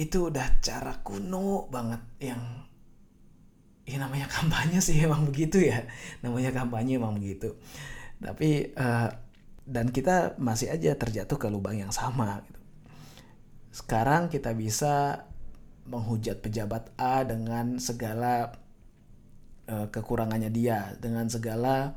itu 0.00 0.32
udah 0.32 0.62
cara 0.62 1.02
kuno 1.02 1.66
banget 1.68 2.00
yang 2.22 2.40
ya 3.84 3.98
namanya 3.98 4.30
kampanye 4.30 4.78
sih 4.78 4.96
emang 5.06 5.26
begitu 5.26 5.60
ya 5.60 5.84
namanya 6.22 6.54
kampanye 6.54 6.96
emang 6.96 7.18
begitu 7.18 7.58
tapi 8.20 8.72
uh, 8.76 9.10
dan 9.68 9.92
kita 9.92 10.40
masih 10.40 10.72
aja 10.72 10.96
terjatuh 10.96 11.36
ke 11.36 11.46
lubang 11.52 11.78
yang 11.78 11.92
sama 11.92 12.42
gitu. 12.48 12.60
sekarang 13.70 14.32
kita 14.32 14.56
bisa 14.56 15.26
menghujat 15.84 16.38
pejabat 16.38 16.92
A 17.00 17.26
dengan 17.26 17.76
segala 17.82 18.59
uh, 19.70 19.86
kekurangannya 19.94 20.50
dia 20.50 20.98
dengan 20.98 21.30
segala 21.30 21.94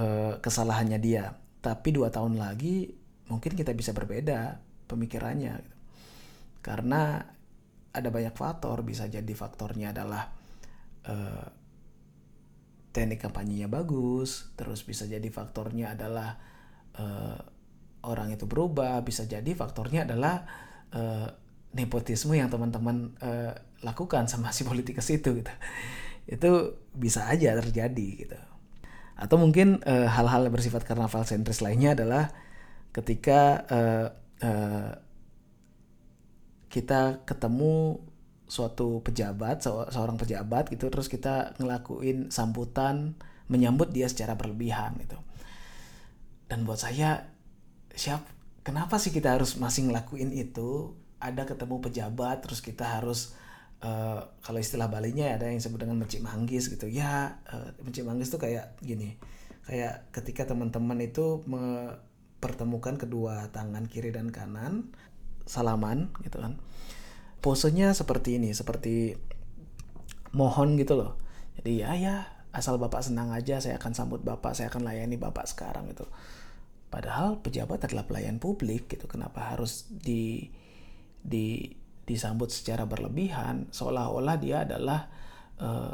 uh, 0.00 0.40
kesalahannya 0.40 0.96
dia. 0.96 1.36
Tapi 1.60 1.92
dua 1.92 2.08
tahun 2.08 2.40
lagi 2.40 2.90
mungkin 3.28 3.52
kita 3.52 3.76
bisa 3.76 3.92
berbeda 3.92 4.56
pemikirannya 4.88 5.52
gitu. 5.60 5.76
Karena 6.64 7.20
ada 7.92 8.08
banyak 8.12 8.34
faktor 8.36 8.80
bisa 8.82 9.08
jadi 9.08 9.32
faktornya 9.32 9.92
adalah 9.92 10.28
uh, 11.08 11.46
teknik 12.96 13.20
kampanyenya 13.20 13.68
bagus 13.68 14.52
terus 14.56 14.80
bisa 14.80 15.04
jadi 15.04 15.28
faktornya 15.28 15.92
adalah 15.92 16.40
uh, 16.96 17.36
orang 18.08 18.32
itu 18.32 18.48
berubah 18.48 19.00
bisa 19.04 19.28
jadi 19.28 19.52
faktornya 19.52 20.08
adalah 20.08 20.48
uh, 20.96 21.28
nepotisme 21.76 22.32
yang 22.32 22.48
teman-teman 22.48 23.12
uh, 23.20 23.52
lakukan 23.84 24.24
sama 24.28 24.48
si 24.52 24.64
politikus 24.68 25.12
itu 25.12 25.44
gitu 25.44 25.52
itu 26.26 26.74
bisa 26.92 27.30
aja 27.30 27.54
terjadi 27.58 28.08
gitu. 28.26 28.38
Atau 29.16 29.40
mungkin 29.40 29.80
hal-hal 29.86 30.42
uh, 30.46 30.52
bersifat 30.52 30.84
karnaval 30.84 31.24
sentris 31.24 31.64
lainnya 31.64 31.96
adalah 31.96 32.28
ketika 32.92 33.64
uh, 33.70 34.06
uh, 34.44 34.92
kita 36.68 37.24
ketemu 37.24 38.00
suatu 38.46 39.02
pejabat 39.02 39.64
seorang 39.66 40.14
pejabat 40.14 40.70
gitu 40.70 40.86
terus 40.86 41.10
kita 41.10 41.58
ngelakuin 41.58 42.30
sambutan 42.30 43.18
menyambut 43.50 43.90
dia 43.90 44.06
secara 44.06 44.38
berlebihan 44.38 44.94
gitu. 45.02 45.18
Dan 46.46 46.62
buat 46.62 46.78
saya 46.78 47.26
siap 47.96 48.22
kenapa 48.62 49.00
sih 49.00 49.10
kita 49.10 49.34
harus 49.38 49.58
masih 49.58 49.90
ngelakuin 49.90 50.30
itu? 50.34 50.94
Ada 51.16 51.48
ketemu 51.48 51.80
pejabat 51.80 52.44
terus 52.44 52.60
kita 52.60 53.00
harus 53.00 53.34
uh, 53.82 54.20
kalau 54.40 54.58
istilah 54.60 54.88
Balinya 54.88 55.32
ada 55.32 55.48
yang 55.48 55.58
disebut 55.60 55.82
dengan 55.82 56.00
mencik 56.00 56.22
manggis 56.22 56.70
gitu. 56.72 56.86
Ya 56.88 57.40
uh, 57.50 57.74
mencik 57.82 58.06
manggis 58.06 58.32
tuh 58.32 58.40
kayak 58.40 58.78
gini 58.80 59.18
kayak 59.66 60.14
ketika 60.14 60.46
teman-teman 60.46 61.02
itu 61.02 61.42
mempertemukan 61.50 62.94
kedua 63.02 63.50
tangan 63.50 63.90
kiri 63.90 64.14
dan 64.14 64.30
kanan 64.30 64.94
salaman 65.44 66.14
gitu 66.22 66.38
kan. 66.38 66.56
Posenya 67.42 67.92
seperti 67.92 68.38
ini 68.40 68.54
seperti 68.54 69.18
mohon 70.32 70.78
gitu 70.78 70.96
loh. 70.98 71.18
Jadi 71.58 71.82
ya 71.82 71.92
ya 71.96 72.16
asal 72.56 72.80
bapak 72.80 73.04
senang 73.04 73.34
aja 73.36 73.60
saya 73.60 73.76
akan 73.76 73.92
sambut 73.92 74.20
bapak 74.24 74.56
saya 74.56 74.72
akan 74.72 74.88
layani 74.88 75.20
bapak 75.20 75.44
sekarang 75.44 75.92
itu 75.92 76.08
padahal 76.88 77.44
pejabat 77.44 77.84
adalah 77.84 78.08
pelayan 78.08 78.40
publik 78.40 78.88
gitu. 78.88 79.04
Kenapa 79.10 79.52
harus 79.52 79.90
di 79.90 80.48
di 81.20 81.74
disambut 82.06 82.54
secara 82.54 82.86
berlebihan 82.86 83.66
seolah-olah 83.74 84.36
dia 84.38 84.62
adalah 84.62 85.10
uh, 85.58 85.92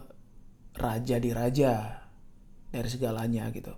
raja 0.77 1.17
di 1.17 1.31
raja 1.33 2.05
dari 2.69 2.89
segalanya 2.89 3.49
gitu. 3.53 3.73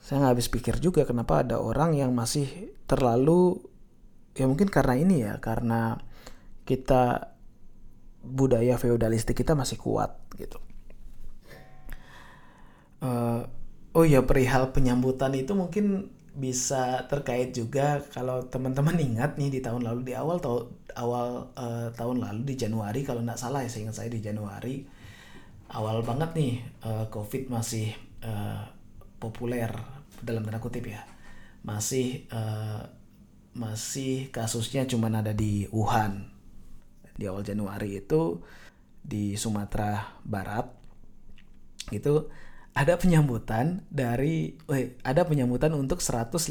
Saya 0.00 0.24
nggak 0.24 0.32
habis 0.32 0.48
pikir 0.48 0.80
juga 0.80 1.04
kenapa 1.04 1.44
ada 1.44 1.60
orang 1.60 1.92
yang 1.92 2.16
masih 2.16 2.72
terlalu 2.88 3.60
ya 4.32 4.48
mungkin 4.48 4.72
karena 4.72 4.94
ini 4.96 5.16
ya 5.20 5.36
karena 5.36 6.00
kita 6.64 7.36
budaya 8.24 8.80
feodalistik 8.80 9.36
kita 9.36 9.52
masih 9.52 9.76
kuat 9.76 10.16
gitu. 10.40 10.56
Uh, 13.00 13.48
oh 13.96 14.04
ya 14.04 14.20
perihal 14.24 14.72
penyambutan 14.72 15.32
itu 15.32 15.56
mungkin 15.56 16.12
bisa 16.40 17.04
terkait 17.06 17.52
juga 17.52 18.00
kalau 18.10 18.40
teman-teman 18.48 18.96
ingat 18.96 19.36
nih 19.36 19.52
di 19.52 19.60
tahun 19.60 19.84
lalu 19.84 20.10
di 20.10 20.14
awal 20.16 20.40
tahun 20.40 20.64
awal 20.96 21.52
uh, 21.54 21.88
tahun 21.92 22.24
lalu 22.24 22.40
di 22.48 22.54
Januari 22.56 23.04
kalau 23.04 23.20
nggak 23.20 23.38
salah 23.38 23.60
ya 23.62 23.68
saya 23.68 23.86
ingat 23.86 23.96
saya 24.00 24.08
di 24.10 24.20
Januari 24.24 24.82
awal 25.70 26.02
banget 26.02 26.34
nih 26.34 26.54
uh, 26.82 27.06
COVID 27.12 27.46
masih 27.46 27.94
uh, 28.26 28.66
populer 29.22 29.70
dalam 30.20 30.42
tanda 30.42 30.58
kutip 30.58 30.90
ya. 30.90 31.02
Masih 31.62 32.26
uh, 32.32 32.82
masih 33.54 34.32
kasusnya 34.32 34.86
cuma 34.88 35.12
ada 35.12 35.30
di 35.30 35.68
Wuhan. 35.70 36.26
Di 37.14 37.28
awal 37.28 37.44
Januari 37.44 38.00
itu 38.00 38.40
di 39.00 39.36
Sumatera 39.36 40.20
Barat 40.24 40.66
itu 41.90 42.28
ada 42.80 42.96
penyambutan 42.96 43.84
dari 43.92 44.56
eh, 44.72 44.96
ada 45.04 45.28
penyambutan 45.28 45.76
untuk 45.76 46.00
150 46.00 46.48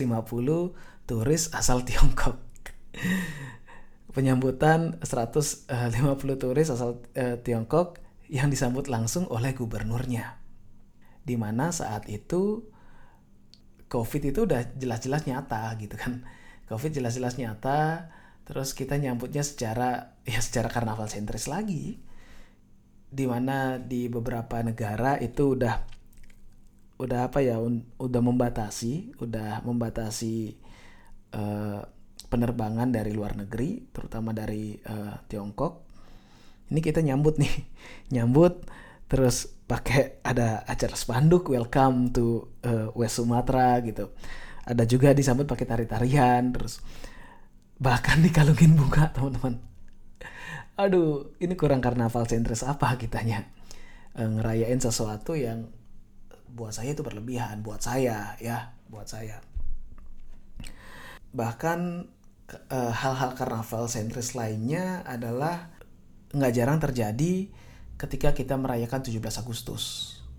turis 1.09 1.49
asal 1.57 1.81
Tiongkok. 1.89 2.37
penyambutan 4.13 5.01
150 5.01 5.73
turis 6.37 6.69
asal 6.69 7.01
eh, 7.17 7.41
Tiongkok 7.41 7.97
yang 8.29 8.53
disambut 8.53 8.85
langsung 8.93 9.25
oleh 9.33 9.57
gubernurnya. 9.57 10.37
Di 11.25 11.33
mana 11.33 11.73
saat 11.73 12.05
itu 12.05 12.61
COVID 13.89 14.21
itu 14.29 14.45
udah 14.45 14.77
jelas-jelas 14.77 15.25
nyata 15.25 15.73
gitu 15.81 15.97
kan. 15.97 16.21
COVID 16.69 16.93
jelas-jelas 16.93 17.41
nyata, 17.41 18.13
terus 18.45 18.77
kita 18.77 19.01
nyambutnya 19.01 19.41
secara 19.41 20.13
ya 20.29 20.37
secara 20.45 20.69
karnaval 20.69 21.09
sentris 21.09 21.49
lagi. 21.49 21.97
Di 23.09 23.25
mana 23.25 23.81
di 23.81 24.05
beberapa 24.05 24.61
negara 24.61 25.17
itu 25.17 25.57
udah 25.57 25.88
udah 26.99 27.31
apa 27.31 27.39
ya 27.39 27.55
udah 27.95 28.21
membatasi 28.21 29.23
udah 29.23 29.63
membatasi 29.63 30.59
uh, 31.31 31.79
penerbangan 32.27 32.91
dari 32.91 33.15
luar 33.15 33.39
negeri 33.39 33.87
terutama 33.89 34.35
dari 34.35 34.75
uh, 34.75 35.15
Tiongkok. 35.25 35.87
Ini 36.69 36.79
kita 36.83 37.01
nyambut 37.01 37.39
nih 37.39 37.55
nyambut 38.19 38.67
terus 39.09 39.49
pakai 39.65 40.21
ada 40.21 40.61
acara 40.67 40.93
spanduk 40.93 41.49
welcome 41.49 42.11
to 42.11 42.51
uh, 42.67 42.91
West 42.93 43.17
Sumatra 43.17 43.79
gitu. 43.81 44.11
Ada 44.67 44.83
juga 44.85 45.15
disambut 45.15 45.47
pakai 45.47 45.65
tari-tarian 45.65 46.51
terus 46.51 46.83
bahkan 47.79 48.19
dikalungin 48.19 48.75
bunga 48.75 49.07
teman-teman. 49.15 49.55
Aduh 50.75 51.31
ini 51.39 51.55
kurang 51.55 51.79
karnaval 51.79 52.27
sentris 52.27 52.67
apa 52.67 52.99
kitanya? 52.99 53.47
Ngerayain 54.19 54.83
sesuatu 54.83 55.31
yang 55.39 55.78
buat 56.53 56.73
saya 56.73 56.97
itu 56.97 57.05
berlebihan 57.05 57.61
buat 57.61 57.81
saya 57.81 58.35
ya 58.41 58.73
buat 58.89 59.05
saya. 59.05 59.39
Bahkan 61.29 61.79
eh, 62.73 62.93
hal-hal 62.93 63.31
karnaval 63.37 63.85
sentris 63.85 64.33
lainnya 64.33 65.05
adalah 65.05 65.69
nggak 66.33 66.53
jarang 66.53 66.81
terjadi 66.81 67.49
ketika 67.99 68.33
kita 68.33 68.57
merayakan 68.57 69.01
17 69.05 69.21
Agustus 69.41 69.83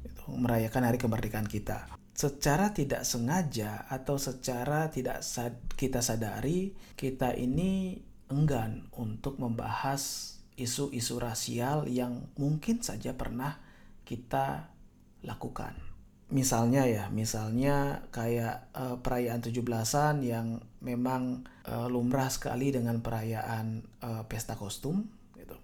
gitu, 0.03 0.27
merayakan 0.35 0.87
hari 0.90 0.99
kemerdekaan 0.99 1.46
kita. 1.46 1.87
Secara 2.11 2.75
tidak 2.77 3.07
sengaja 3.07 3.88
atau 3.88 4.20
secara 4.20 4.92
tidak 4.92 5.25
sad 5.25 5.57
kita 5.79 6.05
sadari 6.05 6.77
kita 6.92 7.33
ini 7.33 7.96
enggan 8.29 8.92
untuk 8.92 9.40
membahas 9.40 10.37
isu-isu 10.61 11.16
rasial 11.16 11.88
yang 11.88 12.29
mungkin 12.37 12.85
saja 12.85 13.16
pernah 13.16 13.57
kita 14.05 14.68
lakukan 15.25 15.89
misalnya 16.31 16.87
ya, 16.87 17.05
misalnya 17.11 18.07
kayak 18.14 18.71
uh, 18.75 18.97
perayaan 19.03 19.43
17-an 19.43 20.23
yang 20.23 20.62
memang 20.79 21.43
uh, 21.66 21.90
lumrah 21.90 22.31
sekali 22.31 22.71
dengan 22.71 23.03
perayaan 23.03 23.83
uh, 24.03 24.23
pesta 24.31 24.55
kostum 24.55 25.07
gitu. 25.35 25.59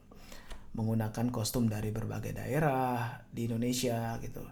Menggunakan 0.74 1.30
kostum 1.30 1.70
dari 1.70 1.94
berbagai 1.94 2.34
daerah 2.34 3.22
di 3.30 3.46
Indonesia 3.46 4.18
gitu. 4.18 4.42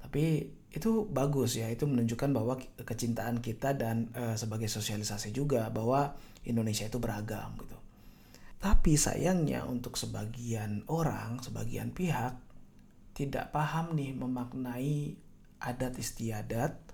Tapi 0.00 0.44
itu 0.70 1.08
bagus 1.08 1.56
ya, 1.56 1.72
itu 1.72 1.88
menunjukkan 1.88 2.30
bahwa 2.36 2.60
kecintaan 2.84 3.40
kita 3.40 3.72
dan 3.74 4.12
uh, 4.12 4.36
sebagai 4.36 4.68
sosialisasi 4.68 5.32
juga 5.32 5.72
bahwa 5.72 6.14
Indonesia 6.44 6.84
itu 6.84 7.00
beragam 7.00 7.56
gitu. 7.64 7.76
Tapi 8.60 8.96
sayangnya 8.96 9.64
untuk 9.64 9.96
sebagian 9.96 10.84
orang, 10.88 11.40
sebagian 11.40 11.96
pihak 11.96 12.36
tidak 13.16 13.48
paham 13.48 13.96
nih 13.96 14.12
memaknai 14.12 15.16
adat 15.60 15.96
istiadat 15.96 16.86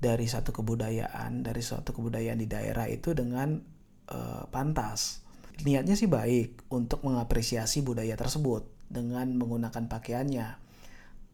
dari 0.00 0.24
satu 0.24 0.56
kebudayaan 0.56 1.44
dari 1.44 1.60
suatu 1.60 1.92
kebudayaan 1.92 2.40
di 2.40 2.48
daerah 2.48 2.88
itu 2.88 3.12
dengan 3.12 3.60
uh, 4.08 4.48
pantas. 4.48 5.20
Niatnya 5.60 5.92
sih 5.92 6.08
baik 6.08 6.72
untuk 6.72 7.04
mengapresiasi 7.04 7.84
budaya 7.84 8.16
tersebut 8.16 8.64
dengan 8.88 9.36
menggunakan 9.36 9.92
pakaiannya. 9.92 10.56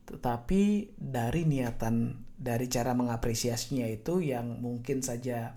Tetapi 0.07 0.63
dari 0.99 1.47
niatan 1.47 2.27
dari 2.35 2.67
cara 2.67 2.91
mengapresiasinya 2.99 3.87
itu 3.87 4.19
yang 4.19 4.59
mungkin 4.59 5.01
saja 5.01 5.55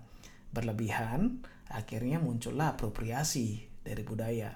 berlebihan 0.54 1.42
akhirnya 1.70 2.18
muncullah 2.22 2.78
apropriasi 2.78 3.66
dari 3.82 4.02
budaya. 4.06 4.54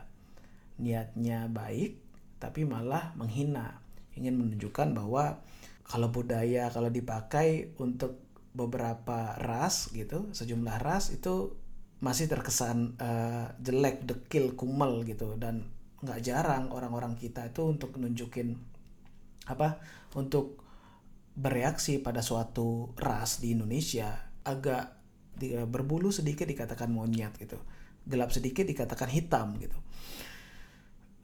Niatnya 0.78 1.50
baik 1.50 1.98
tapi 2.38 2.62
malah 2.62 3.14
menghina. 3.18 3.82
Ingin 4.14 4.38
menunjukkan 4.38 4.94
bahwa 4.94 5.42
kalau 5.84 6.08
budaya 6.08 6.72
kalau 6.72 6.88
dipakai 6.88 7.76
untuk 7.78 8.24
beberapa 8.54 9.34
ras 9.36 9.90
gitu 9.92 10.30
sejumlah 10.32 10.78
ras 10.80 11.10
itu 11.12 11.64
masih 12.04 12.28
terkesan 12.28 13.00
uh, 13.00 13.56
jelek 13.56 14.04
dekil 14.04 14.52
kumel 14.52 15.08
gitu. 15.08 15.40
Dan 15.40 15.64
nggak 16.04 16.20
jarang 16.20 16.68
orang-orang 16.68 17.16
kita 17.16 17.48
itu 17.48 17.64
untuk 17.64 17.96
nunjukin 17.96 18.52
apa 19.48 19.80
untuk 20.16 20.60
bereaksi 21.34 22.04
pada 22.04 22.20
suatu 22.20 22.92
ras 23.00 23.40
di 23.40 23.56
Indonesia 23.56 24.12
agak 24.44 25.00
di, 25.34 25.56
berbulu 25.64 26.12
sedikit 26.12 26.44
dikatakan 26.44 26.92
monyet 26.92 27.40
gitu. 27.40 27.56
Gelap 28.04 28.30
sedikit 28.36 28.68
dikatakan 28.68 29.08
hitam 29.08 29.56
gitu. 29.56 29.80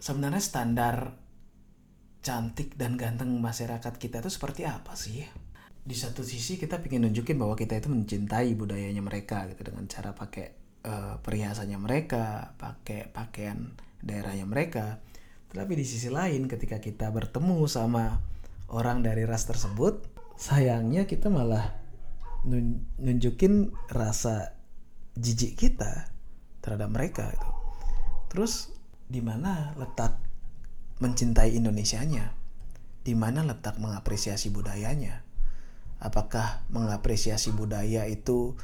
Sebenarnya 0.01 0.41
standar 0.41 1.13
cantik 2.21 2.77
dan 2.77 3.01
ganteng 3.01 3.41
masyarakat 3.41 3.97
kita 3.97 4.21
itu 4.21 4.31
seperti 4.33 4.69
apa 4.69 4.93
sih? 4.93 5.25
Di 5.81 5.97
satu 5.97 6.21
sisi 6.21 6.61
kita 6.61 6.79
ingin 6.85 7.09
nunjukin 7.09 7.41
bahwa 7.41 7.57
kita 7.57 7.81
itu 7.81 7.89
mencintai 7.89 8.53
budayanya 8.53 9.01
mereka 9.01 9.49
gitu 9.49 9.73
dengan 9.73 9.89
cara 9.89 10.13
pakai 10.13 10.47
uh, 10.85 11.17
perhiasannya 11.25 11.79
mereka, 11.81 12.53
pakai 12.61 13.09
pakaian 13.09 13.73
daerahnya 14.05 14.45
mereka. 14.45 15.01
Tetapi 15.51 15.73
di 15.75 15.85
sisi 15.89 16.13
lain 16.13 16.47
ketika 16.47 16.79
kita 16.79 17.11
bertemu 17.11 17.65
sama 17.67 18.21
orang 18.71 19.03
dari 19.03 19.27
ras 19.27 19.49
tersebut, 19.49 20.07
sayangnya 20.37 21.09
kita 21.09 21.33
malah 21.33 21.75
nun 22.47 22.87
nunjukin 22.97 23.73
rasa 23.93 24.57
jijik 25.17 25.59
kita 25.59 26.09
terhadap 26.61 26.93
mereka 26.93 27.33
itu. 27.33 27.51
Terus 28.31 28.71
di 29.11 29.19
mana 29.19 29.75
letak 29.75 30.30
mencintai 31.01 31.57
Indonesianya? 31.57 32.37
Di 33.01 33.17
mana 33.17 33.41
letak 33.43 33.81
mengapresiasi 33.81 34.53
budayanya? 34.53 35.25
Apakah 36.01 36.65
mengapresiasi 36.69 37.57
budaya 37.57 38.05
itu 38.05 38.57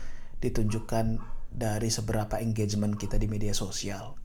ditunjukkan 0.45 1.21
dari 1.49 1.89
seberapa 1.89 2.37
engagement 2.41 3.01
kita 3.01 3.17
di 3.17 3.29
media 3.29 3.57
sosial? 3.57 4.21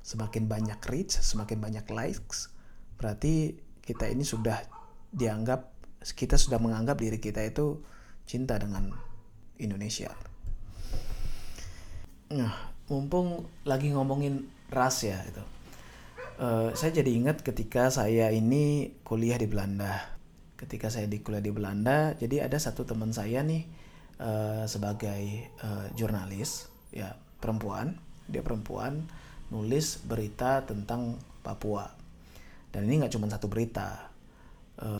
Semakin 0.00 0.48
banyak 0.48 0.80
reach, 0.88 1.20
semakin 1.20 1.60
banyak 1.60 1.84
likes, 1.92 2.48
berarti 2.96 3.60
kita 3.84 4.08
ini 4.08 4.24
sudah 4.24 4.56
dianggap 5.12 5.76
kita 6.16 6.40
sudah 6.40 6.56
menganggap 6.56 6.96
diri 6.96 7.20
kita 7.20 7.44
itu 7.44 7.84
cinta 8.24 8.56
dengan 8.56 8.88
Indonesia. 9.60 10.08
Nah, 12.32 12.72
mumpung 12.88 13.44
lagi 13.68 13.92
ngomongin 13.92 14.48
ras 14.72 15.04
ya 15.04 15.20
itu 15.28 15.59
Uh, 16.40 16.72
saya 16.72 17.04
jadi 17.04 17.20
ingat 17.20 17.44
ketika 17.44 17.92
saya 17.92 18.32
ini 18.32 18.96
kuliah 19.04 19.36
di 19.36 19.44
Belanda. 19.44 20.16
Ketika 20.56 20.88
saya 20.88 21.04
di 21.04 21.20
kuliah 21.20 21.44
di 21.44 21.52
Belanda, 21.52 22.16
jadi 22.16 22.48
ada 22.48 22.56
satu 22.56 22.88
teman 22.88 23.12
saya 23.12 23.44
nih 23.44 23.68
uh, 24.16 24.64
sebagai 24.64 25.52
uh, 25.60 25.92
jurnalis, 25.92 26.72
ya 26.96 27.12
perempuan, 27.44 28.00
dia 28.24 28.40
perempuan 28.40 29.04
nulis 29.52 30.00
berita 30.00 30.64
tentang 30.64 31.20
Papua. 31.44 31.92
Dan 32.72 32.88
ini 32.88 33.04
nggak 33.04 33.12
cuma 33.20 33.28
satu 33.28 33.44
berita. 33.52 34.08
Uh, 34.80 34.96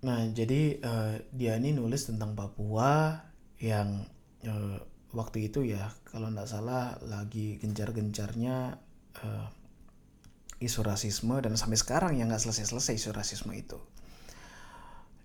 nah, 0.00 0.24
jadi 0.32 0.80
uh, 0.80 1.20
dia 1.36 1.60
ini 1.60 1.76
nulis 1.76 2.08
tentang 2.08 2.32
Papua 2.32 3.20
yang 3.60 4.08
uh, 4.48 4.80
waktu 5.12 5.52
itu 5.52 5.68
ya, 5.68 5.92
kalau 6.08 6.32
nggak 6.32 6.48
salah 6.48 6.96
lagi 7.04 7.60
gencar-gencarnya 7.60 8.80
uh, 9.20 9.63
isu 10.64 10.80
rasisme 10.82 11.36
dan 11.44 11.54
sampai 11.60 11.76
sekarang 11.76 12.12
yang 12.16 12.32
nggak 12.32 12.40
selesai-selesai 12.40 12.96
isu 12.96 13.10
rasisme 13.12 13.52
itu. 13.52 13.76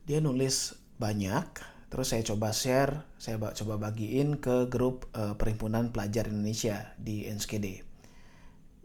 Dia 0.06 0.19
nulis 0.19 0.75
banyak, 0.99 1.47
terus 1.88 2.12
saya 2.12 2.21
coba 2.28 2.52
share, 2.52 3.08
saya 3.15 3.39
coba 3.39 3.80
bagiin 3.80 4.38
ke 4.43 4.67
grup 4.67 5.08
uh, 5.15 5.39
perhimpunan 5.39 5.95
pelajar 5.95 6.28
Indonesia 6.28 6.91
di 6.99 7.23
NSKD. 7.25 7.88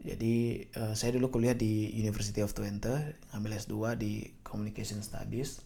Jadi 0.05 0.61
uh, 0.77 0.93
saya 0.93 1.17
dulu 1.17 1.33
kuliah 1.33 1.57
di 1.57 1.89
University 1.97 2.45
of 2.45 2.53
Twente, 2.53 3.19
ngambil 3.33 3.57
S2 3.57 3.75
di 3.97 4.11
Communication 4.45 5.01
Studies. 5.01 5.65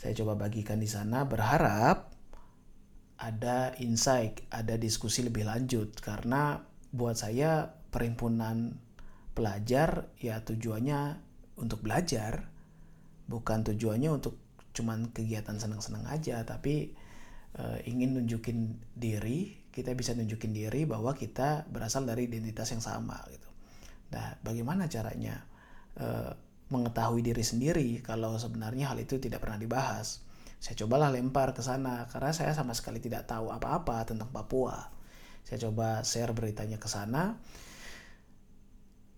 Saya 0.00 0.16
coba 0.16 0.48
bagikan 0.48 0.80
di 0.80 0.88
sana 0.88 1.28
berharap 1.28 2.08
ada 3.20 3.76
insight, 3.76 4.40
ada 4.48 4.80
diskusi 4.80 5.20
lebih 5.20 5.44
lanjut 5.44 5.92
karena 6.00 6.64
buat 6.90 7.20
saya 7.20 7.76
perhimpunan 7.92 8.80
pelajar 9.32 10.10
ya 10.18 10.42
tujuannya 10.42 11.16
untuk 11.60 11.84
belajar 11.84 12.50
bukan 13.30 13.62
tujuannya 13.62 14.10
untuk 14.10 14.34
cuman 14.74 15.10
kegiatan 15.14 15.58
senang-senang 15.58 16.06
aja 16.10 16.42
tapi 16.42 16.94
uh, 17.58 17.78
ingin 17.86 18.18
nunjukin 18.18 18.78
diri 18.94 19.60
kita 19.70 19.94
bisa 19.94 20.14
nunjukin 20.18 20.50
diri 20.50 20.82
bahwa 20.82 21.14
kita 21.14 21.70
berasal 21.70 22.02
dari 22.02 22.26
identitas 22.26 22.74
yang 22.74 22.82
sama 22.82 23.22
gitu. 23.30 23.46
Nah 24.10 24.34
bagaimana 24.42 24.90
caranya 24.90 25.46
uh, 25.98 26.34
mengetahui 26.70 27.22
diri 27.22 27.42
sendiri 27.42 27.88
kalau 28.02 28.34
sebenarnya 28.34 28.90
hal 28.90 28.98
itu 28.98 29.22
tidak 29.22 29.46
pernah 29.46 29.62
dibahas? 29.62 30.26
Saya 30.60 30.76
cobalah 30.84 31.08
lempar 31.08 31.54
ke 31.56 31.62
sana 31.62 32.04
karena 32.10 32.34
saya 32.34 32.52
sama 32.52 32.76
sekali 32.76 33.00
tidak 33.00 33.30
tahu 33.30 33.48
apa-apa 33.54 34.04
tentang 34.04 34.28
Papua. 34.28 34.90
Saya 35.46 35.70
coba 35.70 36.02
share 36.04 36.36
beritanya 36.36 36.76
ke 36.76 36.90
sana 36.90 37.38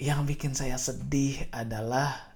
yang 0.00 0.24
bikin 0.24 0.56
saya 0.56 0.80
sedih 0.80 1.48
adalah 1.52 2.32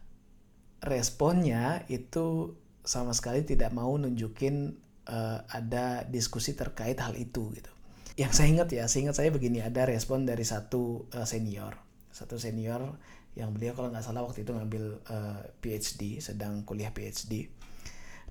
responnya 0.85 1.83
itu 1.89 2.55
sama 2.87 3.11
sekali 3.17 3.43
tidak 3.43 3.75
mau 3.75 3.91
nunjukin 3.99 4.79
uh, 5.11 5.43
ada 5.51 6.07
diskusi 6.07 6.55
terkait 6.55 6.99
hal 7.03 7.17
itu 7.19 7.51
gitu. 7.55 7.73
Yang 8.17 8.33
saya 8.33 8.49
ingat 8.49 8.69
ya, 8.73 8.85
seingat 8.89 9.17
saya 9.19 9.29
begini 9.29 9.61
ada 9.61 9.85
respon 9.85 10.25
dari 10.25 10.47
satu 10.47 11.05
uh, 11.13 11.27
senior, 11.29 11.77
satu 12.15 12.41
senior 12.41 12.97
yang 13.37 13.53
beliau 13.53 13.77
kalau 13.77 13.93
nggak 13.93 14.01
salah 14.01 14.25
waktu 14.25 14.49
itu 14.49 14.57
ngambil 14.57 15.05
uh, 15.13 15.45
eh, 15.45 15.53
PhD, 15.61 16.25
sedang 16.25 16.65
kuliah 16.65 16.89
PhD. 16.89 17.53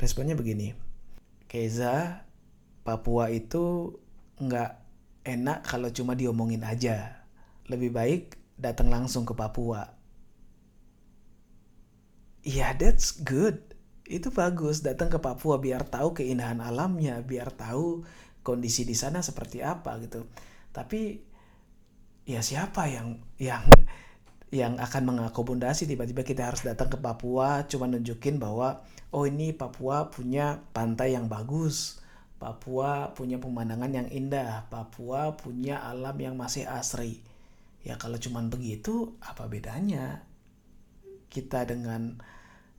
Responnya 0.01 0.33
begini, 0.33 0.73
Keza, 1.45 2.25
Papua 2.81 3.29
itu 3.29 3.93
nggak 4.41 4.71
enak 5.29 5.61
kalau 5.61 5.93
cuma 5.93 6.17
diomongin 6.17 6.65
aja. 6.65 7.21
Lebih 7.69 7.93
baik 7.93 8.23
datang 8.55 8.87
langsung 8.87 9.27
ke 9.27 9.35
Papua. 9.35 9.91
Ya, 12.45 12.71
yeah, 12.71 12.71
that's 12.77 13.11
good. 13.11 13.59
Itu 14.05 14.29
bagus 14.31 14.85
datang 14.85 15.09
ke 15.11 15.19
Papua 15.19 15.57
biar 15.59 15.83
tahu 15.87 16.13
keindahan 16.15 16.61
alamnya, 16.61 17.19
biar 17.25 17.51
tahu 17.51 18.05
kondisi 18.45 18.85
di 18.85 18.93
sana 18.93 19.19
seperti 19.25 19.65
apa 19.65 19.97
gitu. 19.99 20.29
Tapi 20.69 21.19
ya 22.29 22.39
siapa 22.45 22.85
yang 22.85 23.17
yang 23.41 23.65
yang 24.53 24.77
akan 24.77 25.09
mengakomodasi 25.09 25.89
tiba-tiba 25.89 26.21
kita 26.21 26.47
harus 26.53 26.61
datang 26.61 26.87
ke 26.87 26.97
Papua 27.01 27.65
cuma 27.65 27.89
nunjukin 27.89 28.37
bahwa 28.37 28.85
oh 29.09 29.25
ini 29.25 29.51
Papua 29.51 30.13
punya 30.13 30.61
pantai 30.71 31.17
yang 31.17 31.25
bagus. 31.25 31.99
Papua 32.37 33.15
punya 33.17 33.41
pemandangan 33.41 33.89
yang 33.89 34.07
indah, 34.13 34.69
Papua 34.69 35.33
punya 35.33 35.81
alam 35.81 36.13
yang 36.21 36.37
masih 36.37 36.69
asri 36.69 37.25
Ya 37.85 38.01
kalau 38.01 38.17
cuman 38.17 38.49
begitu, 38.49 39.13
apa 39.21 39.45
bedanya 39.45 40.25
kita 41.29 41.69
dengan 41.69 42.17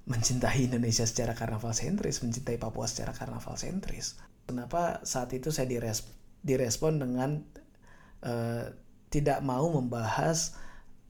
mencintai 0.07 0.66
Indonesia 0.66 1.07
secara 1.07 1.35
karnaval 1.38 1.71
sentris, 1.75 2.23
mencintai 2.23 2.59
Papua 2.59 2.90
secara 2.90 3.14
karnaval 3.14 3.55
sentris. 3.55 4.19
Kenapa 4.47 5.03
saat 5.07 5.31
itu 5.35 5.55
saya 5.55 5.71
dires 5.71 6.07
direspon 6.42 7.03
dengan 7.03 7.42
uh, 8.23 8.71
tidak 9.11 9.42
mau 9.42 9.66
membahas 9.71 10.55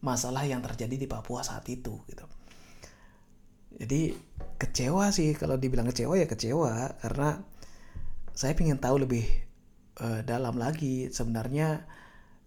masalah 0.01 0.45
yang 0.45 0.65
terjadi 0.65 0.97
di 0.97 1.09
Papua 1.09 1.45
saat 1.45 1.65
itu 1.69 2.01
gitu. 2.09 2.25
Jadi 3.77 4.17
kecewa 4.57 5.13
sih 5.13 5.37
kalau 5.37 5.61
dibilang 5.61 5.89
kecewa 5.89 6.17
ya 6.17 6.25
kecewa 6.25 6.97
karena 7.05 7.45
saya 8.33 8.57
ingin 8.57 8.81
tahu 8.81 9.05
lebih 9.05 9.25
uh, 10.01 10.25
dalam 10.25 10.57
lagi 10.57 11.13
sebenarnya 11.13 11.85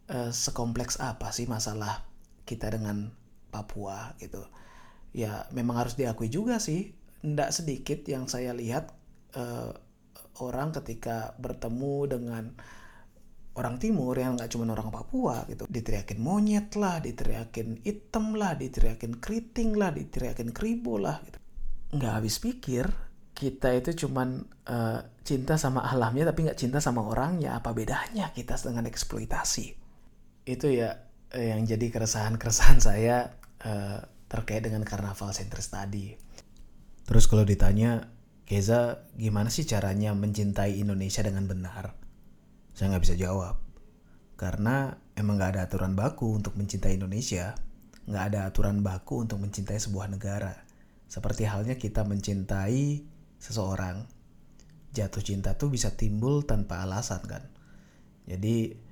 uh, 0.09 0.31
sekompleks 0.33 0.97
apa 0.99 1.29
sih 1.29 1.45
masalah 1.45 2.03
kita 2.43 2.73
dengan 2.73 3.13
Papua 3.49 4.13
gitu. 4.21 4.45
Ya 5.13 5.49
memang 5.49 5.81
harus 5.81 5.97
diakui 5.97 6.29
juga 6.29 6.61
sih, 6.61 6.93
tidak 7.21 7.49
sedikit 7.49 8.05
yang 8.05 8.29
saya 8.29 8.53
lihat 8.53 8.93
uh, 9.33 9.73
orang 10.41 10.69
ketika 10.73 11.33
bertemu 11.41 11.95
dengan 12.09 12.43
orang 13.57 13.75
timur 13.81 14.15
yang 14.15 14.37
nggak 14.37 14.53
cuma 14.53 14.69
orang 14.71 14.93
Papua 14.93 15.43
gitu 15.49 15.67
diteriakin 15.67 16.21
monyet 16.21 16.71
lah 16.79 17.03
diteriakin 17.03 17.83
hitam 17.83 18.37
lah 18.37 18.55
diteriakin 18.55 19.19
keriting 19.19 19.75
lah 19.75 19.91
diteriakin 19.91 20.53
kribo 20.53 21.01
lah 21.01 21.19
gitu. 21.25 21.39
Nggak 21.97 22.13
habis 22.21 22.37
pikir 22.37 22.85
kita 23.33 23.71
itu 23.75 24.05
cuman 24.05 24.45
uh, 24.69 24.99
cinta 25.25 25.57
sama 25.57 25.83
alamnya 25.89 26.29
tapi 26.29 26.45
nggak 26.47 26.59
cinta 26.59 26.79
sama 26.79 27.01
orangnya. 27.03 27.57
Apa 27.59 27.73
bedanya 27.73 28.31
kita 28.31 28.55
dengan 28.61 28.85
eksploitasi 28.87 29.78
itu 30.49 30.73
ya 30.73 31.05
eh, 31.29 31.53
yang 31.53 31.61
jadi 31.61 31.93
keresahan-keresahan 31.93 32.81
saya 32.89 33.37
uh, 33.61 34.01
terkait 34.25 34.65
dengan 34.65 34.81
karnaval 34.81 35.29
sentris 35.33 35.69
tadi. 35.69 36.17
Terus 37.05 37.25
kalau 37.25 37.45
ditanya, 37.45 38.09
Keza 38.45 39.05
gimana 39.13 39.53
sih 39.53 39.65
caranya 39.65 40.13
mencintai 40.17 40.81
Indonesia 40.81 41.21
dengan 41.21 41.45
benar? 41.45 41.93
Saya 42.73 42.93
nggak 42.93 43.03
bisa 43.05 43.17
jawab. 43.17 43.61
Karena 44.37 44.93
emang 45.13 45.37
nggak 45.37 45.57
ada 45.57 45.61
aturan 45.69 45.93
baku 45.93 46.37
untuk 46.37 46.57
mencintai 46.57 46.97
Indonesia. 46.97 47.53
Nggak 48.09 48.23
ada 48.33 48.39
aturan 48.49 48.81
baku 48.81 49.21
untuk 49.21 49.37
mencintai 49.41 49.77
sebuah 49.77 50.09
negara. 50.09 50.53
Seperti 51.05 51.45
halnya 51.45 51.77
kita 51.77 52.05
mencintai 52.05 53.05
seseorang. 53.37 54.05
Jatuh 54.93 55.21
cinta 55.21 55.53
tuh 55.53 55.69
bisa 55.69 55.93
timbul 55.93 56.45
tanpa 56.45 56.81
alasan 56.85 57.21
kan. 57.25 57.45
Jadi 58.25 58.88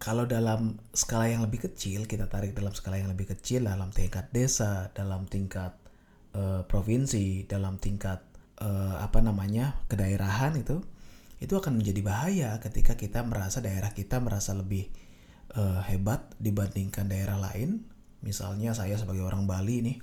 Kalau 0.00 0.28
dalam 0.28 0.76
skala 0.92 1.32
yang 1.32 1.42
lebih 1.44 1.70
kecil, 1.70 2.04
kita 2.04 2.28
tarik 2.28 2.52
dalam 2.52 2.76
skala 2.76 3.00
yang 3.00 3.08
lebih 3.08 3.32
kecil 3.32 3.64
dalam 3.64 3.88
tingkat 3.88 4.28
desa, 4.30 4.92
dalam 4.92 5.24
tingkat 5.24 5.72
uh, 6.36 6.60
provinsi, 6.68 7.48
dalam 7.48 7.80
tingkat 7.80 8.20
uh, 8.60 9.00
apa 9.02 9.18
namanya 9.24 9.78
kedaerahan 9.90 10.54
itu 10.58 10.82
itu 11.42 11.54
akan 11.58 11.82
menjadi 11.82 12.00
bahaya 12.00 12.50
ketika 12.62 12.94
kita 12.94 13.20
merasa 13.26 13.58
daerah 13.60 13.90
kita 13.90 14.22
merasa 14.22 14.54
lebih 14.54 14.88
uh, 15.58 15.82
hebat 15.86 16.32
dibandingkan 16.38 17.10
daerah 17.10 17.36
lain. 17.36 17.84
Misalnya 18.24 18.72
saya 18.72 18.96
sebagai 18.96 19.20
orang 19.20 19.44
Bali 19.44 19.84
nih 19.84 19.98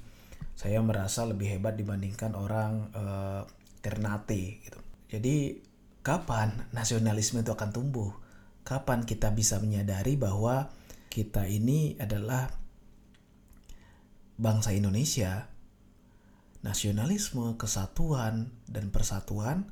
saya 0.54 0.78
merasa 0.84 1.26
lebih 1.26 1.58
hebat 1.58 1.74
dibandingkan 1.74 2.38
orang 2.38 2.94
uh, 2.94 3.42
Ternate 3.82 4.62
gitu. 4.62 4.80
Jadi 5.10 5.58
kapan 6.06 6.70
nasionalisme 6.70 7.42
itu 7.42 7.50
akan 7.50 7.74
tumbuh? 7.74 8.14
Kapan 8.62 9.10
kita 9.10 9.34
bisa 9.34 9.58
menyadari 9.58 10.22
bahwa 10.22 10.70
kita 11.10 11.50
ini 11.50 11.98
adalah 11.98 12.48
bangsa 14.38 14.72
Indonesia 14.72 15.51
nasionalisme, 16.62 17.58
kesatuan, 17.58 18.54
dan 18.70 18.94
persatuan 18.94 19.66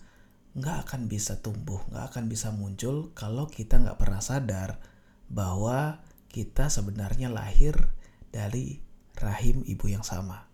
nggak 0.57 0.89
akan 0.89 1.05
bisa 1.05 1.37
tumbuh, 1.39 1.79
nggak 1.93 2.05
akan 2.13 2.25
bisa 2.25 2.49
muncul 2.49 3.13
kalau 3.13 3.45
kita 3.45 3.77
nggak 3.77 4.01
pernah 4.01 4.19
sadar 4.19 4.81
bahwa 5.29 6.01
kita 6.33 6.73
sebenarnya 6.73 7.29
lahir 7.29 7.77
dari 8.33 8.81
rahim 9.13 9.61
ibu 9.65 9.85
yang 9.85 10.01
sama. 10.01 10.48